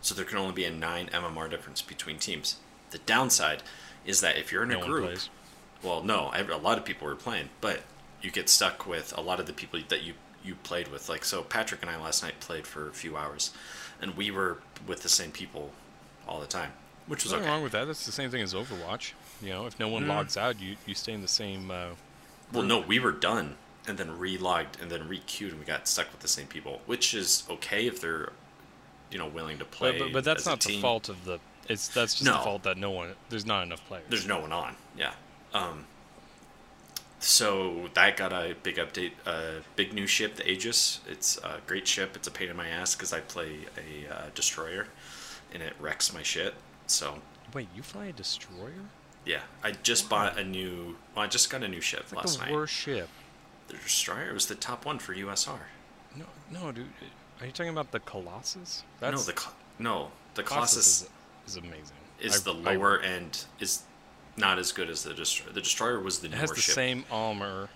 [0.01, 2.57] so there can only be a nine MMR difference between teams.
[2.91, 3.63] The downside
[4.05, 5.19] is that if you're in No a group.
[5.83, 7.81] Well, no, I, a lot of people were playing, but
[8.21, 10.13] you get stuck with a lot of the people that you
[10.43, 11.09] you played with.
[11.09, 13.51] Like so, Patrick and I last night played for a few hours,
[14.01, 15.71] and we were with the same people
[16.27, 16.71] all the time,
[17.07, 17.51] which was Nothing okay.
[17.53, 17.85] wrong with that.
[17.85, 19.13] That's the same thing as Overwatch.
[19.41, 20.09] You know, if no one Mm.
[20.09, 21.71] logs out, you you stay in the same.
[21.71, 21.89] Uh,
[22.53, 23.55] Well, no, we were done
[23.87, 27.13] and then re-logged and then re-queued, and we got stuck with the same people, which
[27.13, 28.31] is okay if they're,
[29.11, 29.91] you know, willing to play.
[29.91, 31.39] but, but but that's not the fault of the.
[31.67, 32.33] It's that's just No.
[32.37, 33.15] the fault that no one.
[33.29, 34.05] There's not enough players.
[34.09, 34.75] There's no one on.
[34.97, 35.13] Yeah.
[35.53, 35.85] Um.
[37.21, 39.11] So that got a big update.
[39.25, 41.01] A big new ship, the Aegis.
[41.07, 42.15] It's a great ship.
[42.15, 44.87] It's a pain in my ass because I play a uh, destroyer,
[45.53, 46.53] and it wrecks my shit.
[46.87, 47.19] So
[47.53, 48.71] Wait, you fly a destroyer?
[49.25, 50.95] yeah, I just bought a new.
[51.15, 52.53] Well, I just got a new ship It's like last the night.
[52.53, 53.09] worst ship.
[53.67, 55.59] The destroyer was the top one for USR.
[56.15, 56.85] No, no, dude.
[57.41, 58.83] Are you talking about the Colossus?
[59.01, 59.45] no, the
[59.77, 61.09] no the Colossus Colossus
[61.47, 61.97] is, is amazing.
[62.21, 63.83] is I- the I- lower end is
[64.39, 65.51] not as good as the destroyer.
[65.53, 66.75] The destroyer was the It newer has the ship.
[66.75, 67.69] same armor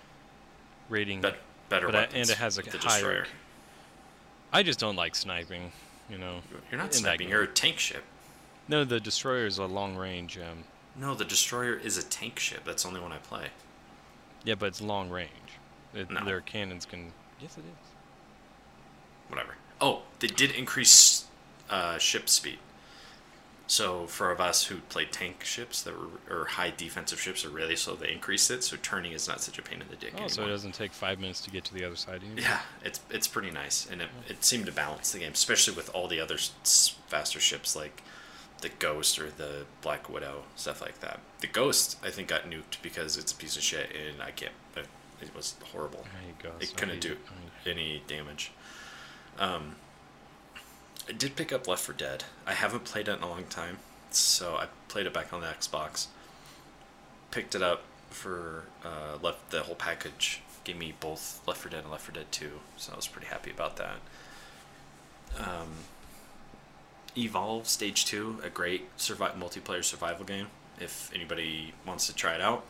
[0.88, 1.20] rating.
[1.20, 1.38] Bet-
[1.68, 2.28] better but I- weapons.
[2.28, 2.80] and it has a the higher.
[2.80, 3.26] destroyer.
[4.52, 5.72] I just don't like sniping.
[6.10, 6.40] You know.
[6.70, 7.28] You're not sniping.
[7.28, 8.04] You're a tank ship.
[8.68, 10.36] No, the destroyer is a long range.
[10.38, 10.64] Um,
[10.96, 12.62] No, the destroyer is a tank ship.
[12.64, 13.48] That's the only one I play.
[14.44, 15.30] yeah, but it's long range.
[15.94, 16.24] It, No.
[16.24, 17.12] Their cannons can.
[17.40, 17.88] Yes, it is.
[19.28, 19.56] Whatever.
[19.80, 21.24] Oh, they did increase
[21.70, 22.58] uh, ship speed.
[23.66, 27.48] So for of us who played tank ships that were or high defensive ships are
[27.48, 28.62] really slow, they increased it.
[28.62, 30.28] So turning is not such a pain in the dick Oh, anymore.
[30.28, 32.22] so it doesn't take five minutes to get to the other side.
[32.22, 32.40] Anymore?
[32.40, 35.88] Yeah, it's it's pretty nice, and it, it seemed to balance the game, especially with
[35.94, 38.02] all the other s- faster ships like
[38.60, 41.20] the Ghost or the Black Widow, stuff like that.
[41.40, 44.52] The Ghost, I think, got nuked because it's a piece of shit, and I can't.
[44.76, 46.04] It, was horrible.
[46.12, 46.50] There you go.
[46.60, 47.16] It so couldn't do
[47.66, 48.52] any damage.
[49.38, 49.76] Um,
[51.08, 52.24] I did pick up Left for Dead.
[52.46, 53.78] I haven't played it in a long time,
[54.10, 56.06] so I played it back on the Xbox.
[57.30, 60.40] Picked it up for uh, left the whole package.
[60.62, 63.26] Gave me both Left for Dead and Left for Dead Two, so I was pretty
[63.26, 63.96] happy about that.
[65.38, 65.68] Um,
[67.18, 70.46] Evolve Stage Two, a great survive multiplayer survival game.
[70.80, 72.64] If anybody wants to try it out,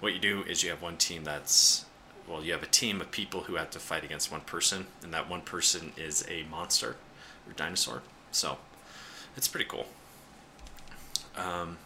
[0.00, 1.86] what you do is you have one team that's
[2.28, 5.14] well, you have a team of people who have to fight against one person, and
[5.14, 6.96] that one person is a monster
[7.48, 8.02] or dinosaur.
[8.30, 8.58] So
[9.36, 9.86] it's pretty cool.
[11.36, 11.78] Um,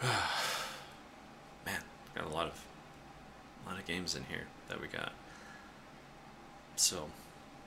[0.02, 1.80] man,
[2.14, 2.62] got a lot of
[3.64, 5.12] a lot of games in here that we got.
[6.76, 7.08] So,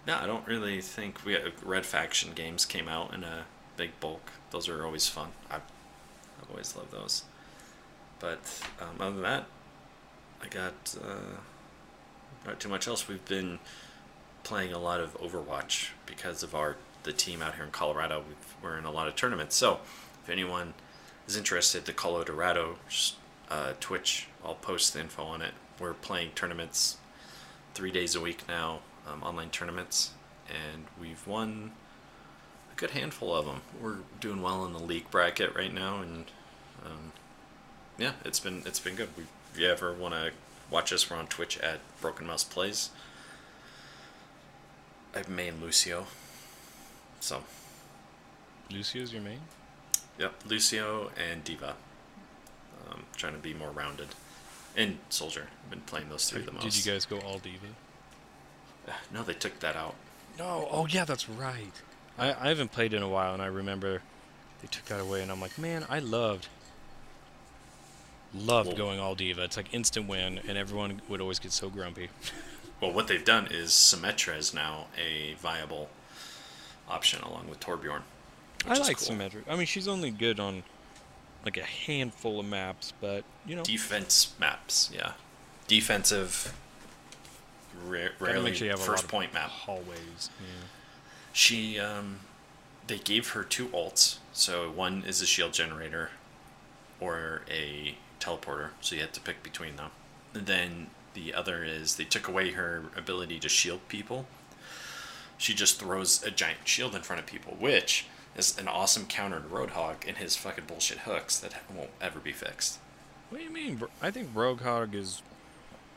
[0.07, 3.45] yeah, I don't really think we Red Faction games came out in a
[3.75, 4.31] big bulk.
[4.51, 5.29] Those are always fun.
[5.49, 5.61] I've,
[6.41, 7.23] I've always loved those.
[8.19, 9.45] But um, other than that,
[10.41, 11.37] I got uh,
[12.45, 13.07] not too much else.
[13.07, 13.59] We've been
[14.49, 18.23] playing a lot of Overwatch because of our the team out here in Colorado.
[18.27, 19.55] We've, we're in a lot of tournaments.
[19.55, 19.77] So
[20.23, 20.73] if anyone
[21.27, 22.77] is interested, the Colorado
[23.51, 25.53] uh, Twitch, I'll post the info on it.
[25.79, 26.97] We're playing tournaments
[27.75, 30.13] three days a week now, um, online tournaments,
[30.47, 31.73] and we've won
[32.73, 33.61] a good handful of them.
[33.79, 36.25] We're doing well in the league bracket right now, and
[36.83, 37.11] um,
[37.99, 39.09] yeah, it's been it's been good.
[39.15, 40.31] We, if you ever want to
[40.71, 42.89] watch us, we're on Twitch at Broken Mouse Plays.
[45.15, 46.05] I've main Lucio,
[47.19, 47.43] so
[48.71, 49.39] Lucio's your main?
[50.17, 51.75] yep, Lucio and D.Va.
[52.89, 54.09] Um, trying to be more rounded,
[54.75, 55.47] and Soldier.
[55.63, 56.63] I've been playing those three the most.
[56.63, 58.93] Did you guys go all D.Va?
[59.13, 59.95] No, they took that out.
[60.37, 60.67] No.
[60.71, 61.73] Oh yeah, that's right.
[62.17, 64.01] I, I haven't played in a while, and I remember
[64.61, 66.47] they took that away, and I'm like, man, I loved
[68.33, 69.43] loved going all D.Va.
[69.43, 72.09] It's like instant win, and everyone would always get so grumpy.
[72.81, 75.89] Well, what they've done is Symmetra is now a viable
[76.87, 78.01] option along with Torbjorn.
[78.65, 79.07] I like cool.
[79.07, 79.45] Symmetric.
[79.49, 80.63] I mean, she's only good on
[81.45, 84.89] like a handful of maps, but you know, defense maps.
[84.93, 85.13] Yeah,
[85.67, 86.53] defensive.
[87.85, 89.49] Ra- rarely sure have first point map.
[89.49, 90.29] hallways.
[90.39, 90.67] Yeah.
[91.31, 92.19] She um,
[92.87, 94.17] they gave her two ults.
[94.33, 96.09] So one is a shield generator,
[96.99, 98.69] or a teleporter.
[98.81, 99.91] So you had to pick between them.
[100.33, 104.25] And then the other is they took away her ability to shield people.
[105.37, 108.05] She just throws a giant shield in front of people, which
[108.35, 112.31] is an awesome counter to Roadhog and his fucking bullshit hooks that won't ever be
[112.31, 112.79] fixed.
[113.29, 113.81] What do you mean?
[114.01, 115.21] I think Roadhog is.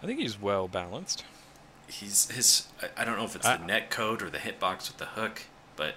[0.03, 1.25] I think he's well balanced.
[1.89, 2.67] He's his.
[2.97, 5.43] I- don't know if it's I- the net code or the hitbox with the hook,
[5.77, 5.95] but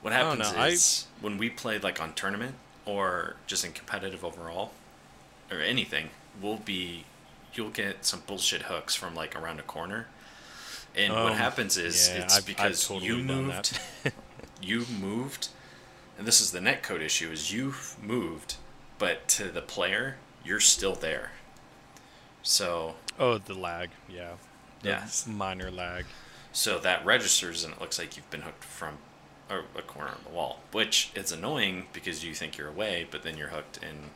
[0.00, 4.24] what happens know, I- is when we play like on tournament or just in competitive
[4.24, 4.72] overall
[5.50, 6.10] or anything,
[6.40, 7.04] we'll be
[7.54, 10.06] you'll get some bullshit hooks from like around a corner.
[10.94, 13.80] And what Um, happens is yeah, it's I've- I've because totally you moved
[14.62, 15.48] you moved
[16.18, 18.56] and this is the net code issue is you moved
[18.98, 21.32] but to the player you're still there
[22.42, 23.90] so Oh, the lag.
[24.08, 24.32] Yeah.
[24.82, 25.08] The Yeah.
[25.26, 26.04] Minor lag.
[26.52, 28.98] so that registers and it looks like you've been hooked from
[29.48, 33.22] a, a corner of the wall which is annoying because you think you're away but
[33.22, 34.10] then you're hooked and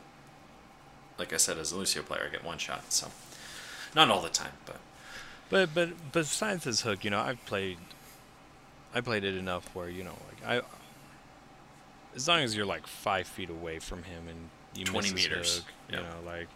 [1.17, 3.07] like i said as a lucio player i get one shot so
[3.97, 4.77] not all the time but
[5.49, 7.77] But but besides this hook, you know, I've played.
[8.93, 10.61] I played it enough where you know, like I.
[12.15, 15.57] As long as you're like five feet away from him and you 20 miss meters,
[15.57, 15.95] hook, yeah.
[15.97, 16.47] you know, like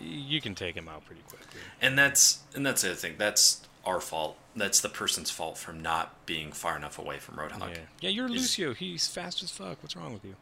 [0.00, 1.60] you can take him out pretty quickly.
[1.80, 5.80] and that's and that's the other thing that's our fault that's the person's fault from
[5.80, 8.74] not being far enough away from roadhog Yeah, yeah, you're Is- Lucio.
[8.74, 9.82] He's fast as fuck.
[9.82, 10.36] What's wrong with you?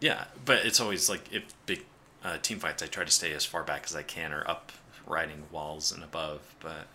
[0.00, 1.84] Yeah, but it's always like if big
[2.22, 4.72] uh, team fights, I try to stay as far back as I can or up
[5.10, 6.40] riding walls and above.
[6.60, 6.86] But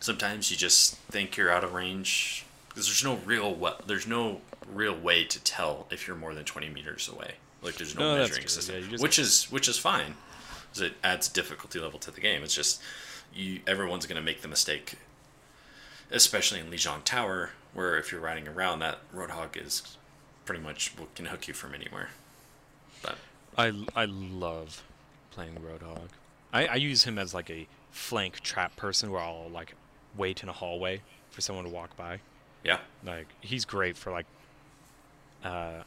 [0.00, 4.40] sometimes you just think you're out of range because there's no real there's no
[4.72, 7.34] real way to tell if you're more than 20 meters away.
[7.62, 10.14] Like there's no, No, measuring system, Yeah, which is which is fine.
[10.76, 12.42] it adds difficulty level to the game.
[12.42, 12.80] It's just
[13.34, 14.94] you everyone's gonna make the mistake,
[16.10, 19.96] especially in Lijiang Tower, where if you're riding around, that Roadhog is
[20.44, 22.10] pretty much what can hook you from anywhere.
[23.02, 23.16] But
[23.56, 24.82] I, I love
[25.30, 26.08] playing Roadhog.
[26.54, 29.74] I, I use him as like a flank trap person where I'll like
[30.16, 32.20] wait in a hallway for someone to walk by.
[32.62, 34.26] yeah, Like he's great for like.
[35.44, 35.82] Uh,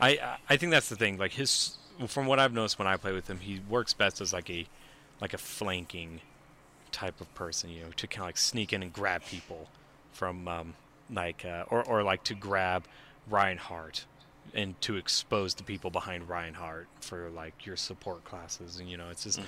[0.00, 1.18] I I- think that's the thing.
[1.18, 4.32] Like his from what I've noticed when I play with him, he works best as
[4.32, 4.66] like a
[5.20, 6.20] like a flanking
[6.92, 7.70] type of person.
[7.70, 9.68] You know, to kind of like sneak in and grab people
[10.12, 10.74] from um
[11.12, 12.84] like uh, or or like to grab
[13.28, 14.04] Reinhardt
[14.54, 19.10] and to expose the people behind Reinhardt for like your support classes and you know
[19.10, 19.40] it's just.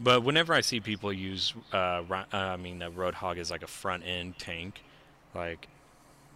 [0.00, 3.68] But whenever I see people use, uh, uh, I mean, uh, Roadhog is like a
[3.68, 4.82] front end tank,
[5.34, 5.68] like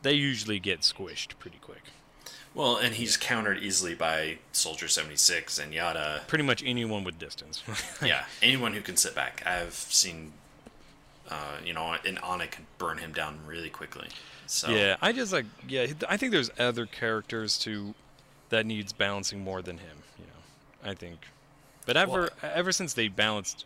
[0.02, 1.82] they usually get squished pretty quick.
[2.54, 6.22] well, and he's countered easily by Soldier seventy six and Yada.
[6.28, 7.62] Pretty much anyone with distance.
[8.02, 9.42] yeah, anyone who can sit back.
[9.44, 10.32] I've seen,
[11.28, 14.08] uh, you know, and Ana can burn him down really quickly.
[14.46, 15.86] So Yeah, I just like yeah.
[16.08, 17.94] I think there's other characters too
[18.50, 19.98] that needs balancing more than him.
[20.18, 21.26] You know, I think,
[21.88, 23.64] but ever ever since they balanced.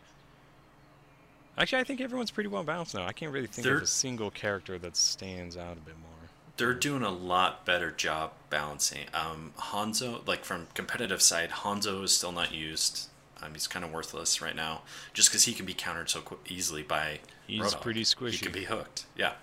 [1.57, 3.05] Actually, I think everyone's pretty well balanced now.
[3.05, 6.09] I can't really think of a single character that stands out a bit more.
[6.57, 9.05] they're doing a lot better job balancing.
[9.13, 13.09] Um, Hanzo, like from competitive side, Hanzo is still not used.
[13.41, 14.81] Um, he's kind of worthless right now,
[15.13, 17.19] just because he can be countered so qu- easily by.
[17.45, 17.81] He's Roadhog.
[17.81, 18.31] pretty squishy.
[18.31, 19.05] He can be hooked.
[19.17, 19.33] Yeah,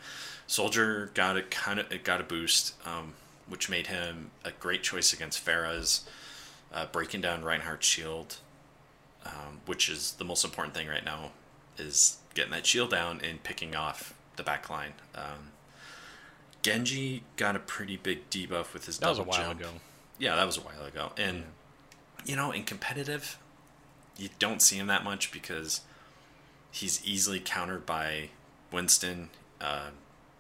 [0.47, 3.13] Soldier got a kind of it got a boost, um,
[3.47, 6.09] which made him a great choice against Pharah's,
[6.73, 8.39] uh, breaking down Reinhardt's shield,
[9.27, 11.31] um, which is the most important thing right now,
[11.79, 14.93] is getting that shield down and picking off the back line.
[15.15, 15.51] Um,
[16.63, 19.61] Genji got a pretty big debuff with his That was a double while jump.
[19.61, 19.71] ago.
[20.19, 21.13] Yeah, that was a while ago.
[21.17, 21.45] And
[22.25, 23.39] you know, in competitive,
[24.19, 25.81] you don't see him that much because
[26.71, 28.29] he's easily countered by
[28.71, 29.31] Winston.
[29.61, 29.91] Uh,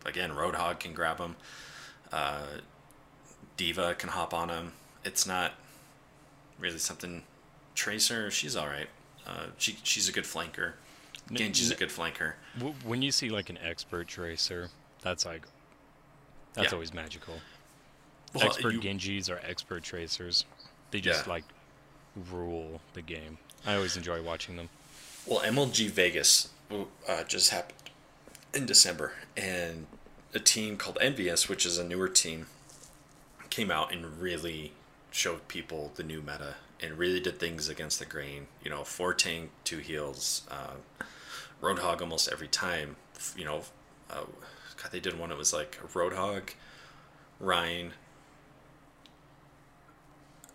[0.05, 1.37] again, Roadhog can grab him.
[2.13, 2.59] Uh,
[3.57, 4.73] D.Va can hop on him.
[5.05, 5.53] It's not
[6.59, 7.23] really something.
[7.75, 8.89] Tracer, she's all right.
[9.27, 10.73] Uh, she she's a good flanker.
[11.33, 12.33] Genji's a good flanker.
[12.85, 14.69] When you see like an expert tracer,
[15.03, 15.43] that's like
[16.55, 16.75] that's Yeah.
[16.75, 17.41] always magical.
[18.35, 20.45] Well, expert you- Genjis are expert tracers.
[20.91, 21.33] They just Yeah.
[21.33, 21.45] like
[22.31, 23.39] rule the game.
[23.65, 24.69] I always enjoy watching them.
[25.27, 26.49] Well, MLG Vegas
[27.07, 27.91] uh, just happened
[28.55, 29.87] in December, and
[30.35, 32.47] a team called EnVyUs, which is a newer team,
[33.51, 34.73] came out and really
[35.13, 38.47] showed people the new meta and really did things against the grain.
[38.65, 41.05] You know, four tank, two heals, uh,
[41.63, 42.97] Roadhog almost every time.
[43.37, 43.63] You know,
[44.11, 44.25] uh,
[44.83, 45.31] God, they did one.
[45.31, 46.51] It was like Roadhog,
[47.39, 47.93] Rein,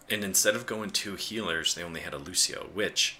[0.10, 3.18] and instead of going two healers, they only had a Lucio, which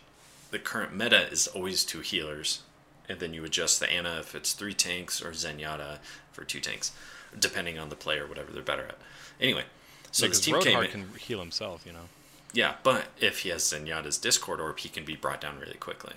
[0.52, 2.62] the current meta is always two healers,
[3.10, 6.00] and then you adjust the Ana if it's three tanks or Zenyatta
[6.32, 6.92] for two tanks,
[7.38, 8.98] depending on the player, whatever they're better at.
[9.42, 9.64] Anyway,
[10.12, 10.92] so because this team came Roadhog in.
[10.92, 12.08] can heal himself, you know.
[12.56, 16.14] Yeah, but if he has Zenyatta's Discord orb, he can be brought down really quickly.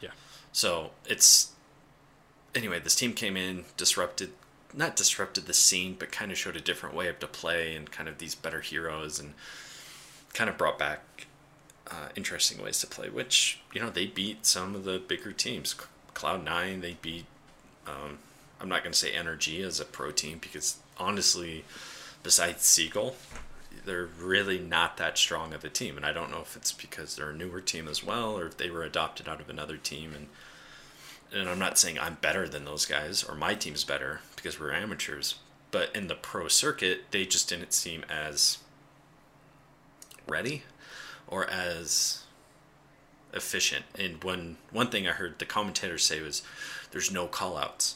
[0.00, 0.10] Yeah.
[0.52, 1.50] So it's
[2.54, 2.78] anyway.
[2.78, 4.30] This team came in, disrupted
[4.72, 7.90] not disrupted the scene, but kind of showed a different way of to play and
[7.90, 9.34] kind of these better heroes and
[10.32, 11.26] kind of brought back
[11.90, 13.10] uh, interesting ways to play.
[13.10, 15.74] Which you know they beat some of the bigger teams.
[16.14, 17.26] Cloud Nine they beat.
[17.88, 18.18] Um,
[18.60, 21.64] I'm not going to say Energy as a pro team because honestly,
[22.22, 23.16] besides Seagull,
[23.84, 25.96] they're really not that strong of a team.
[25.96, 28.56] And I don't know if it's because they're a newer team as well or if
[28.56, 30.12] they were adopted out of another team.
[30.14, 30.26] And
[31.32, 34.72] and I'm not saying I'm better than those guys or my team's better because we're
[34.72, 35.36] amateurs.
[35.70, 38.58] But in the pro circuit, they just didn't seem as
[40.26, 40.64] ready
[41.28, 42.24] or as
[43.32, 43.84] efficient.
[43.96, 46.42] And one one thing I heard the commentators say was
[46.90, 47.94] there's no callouts.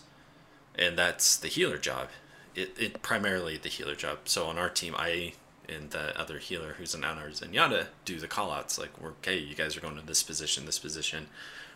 [0.77, 2.09] And that's the healer job.
[2.55, 4.21] It, it primarily the healer job.
[4.25, 5.35] So on our team, I
[5.69, 8.79] and the other healer who's an honor Zenyatta do the callouts.
[8.79, 11.29] Like, okay, you guys are going to this position, this position.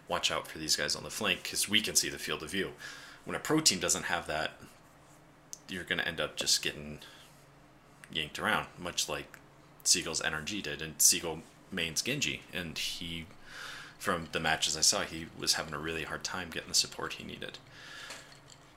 [0.09, 2.51] Watch out for these guys on the flank because we can see the field of
[2.51, 2.73] view.
[3.25, 4.53] When a pro team doesn't have that,
[5.69, 7.01] you're going to end up just getting
[8.11, 9.39] yanked around, much like
[9.85, 10.81] Seagull's NRG did.
[10.81, 13.27] And Seagull mains Genji, and he,
[13.99, 17.15] from the matches I saw, he was having a really hard time getting the support
[17.15, 17.59] he needed.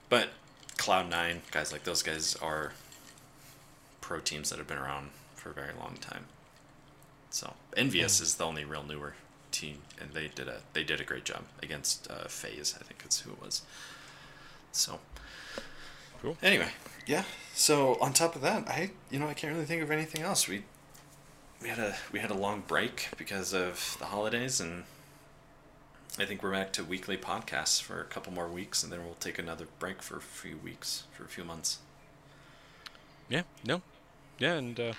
[0.10, 0.30] But
[0.78, 2.74] Cloud9, guys like those guys are
[4.12, 6.26] pro teams that have been around for a very long time.
[7.30, 8.22] So EnVyUs mm.
[8.22, 9.14] is the only real newer
[9.52, 12.76] team, and they did a they did a great job against uh, FaZe.
[12.78, 13.62] I think it's who it was.
[14.74, 15.00] So
[16.22, 16.36] cool.
[16.44, 16.68] Anyway,
[17.08, 17.24] yeah.
[17.54, 20.46] So on top of that, I you know I can't really think of anything else.
[20.46, 20.64] We
[21.62, 24.84] we had a we had a long break because of the holidays, and
[26.20, 29.14] I think we're back to weekly podcasts for a couple more weeks, and then we'll
[29.22, 31.78] take another break for a few weeks, for a few months.
[33.30, 33.44] Yeah.
[33.64, 33.82] No,
[34.42, 34.94] yeah, and uh,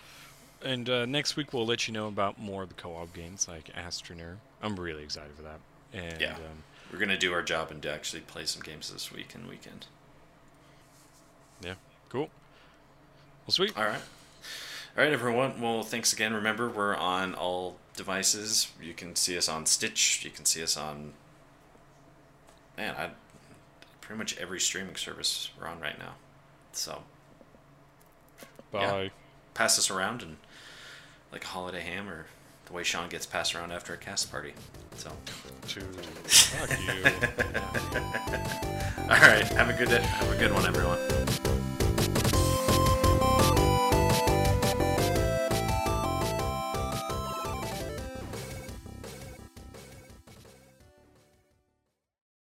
[0.65, 3.65] and uh, next week we'll let you know about more of the co-op games like
[3.75, 4.37] Astroneer.
[4.63, 5.59] I'm really excited for that.
[5.93, 6.63] And yeah, um,
[6.93, 9.87] we're gonna do our job and actually play some games this week and weekend.
[11.61, 11.75] Yeah,
[12.09, 12.31] cool.
[13.47, 13.77] Well, sweet.
[13.77, 14.01] All right.
[14.97, 15.61] All right, everyone.
[15.61, 16.35] Well, thanks again.
[16.35, 18.71] Remember, we're on all devices.
[18.81, 20.25] You can see us on Stitch.
[20.25, 21.15] You can see us on.
[22.77, 23.11] Man, I
[24.01, 26.15] pretty much every streaming service we're on right now.
[26.73, 27.03] So.
[28.71, 29.03] Bye.
[29.03, 29.09] Yeah
[29.55, 30.37] pass this around and
[31.31, 32.27] like a holiday ham or
[32.67, 34.55] the way Sean gets passed around after a cast party.
[34.97, 35.11] So.
[35.69, 37.03] To fuck you.
[39.03, 39.45] All right.
[39.45, 40.01] Have a good day.
[40.03, 41.52] Have a good one, everyone.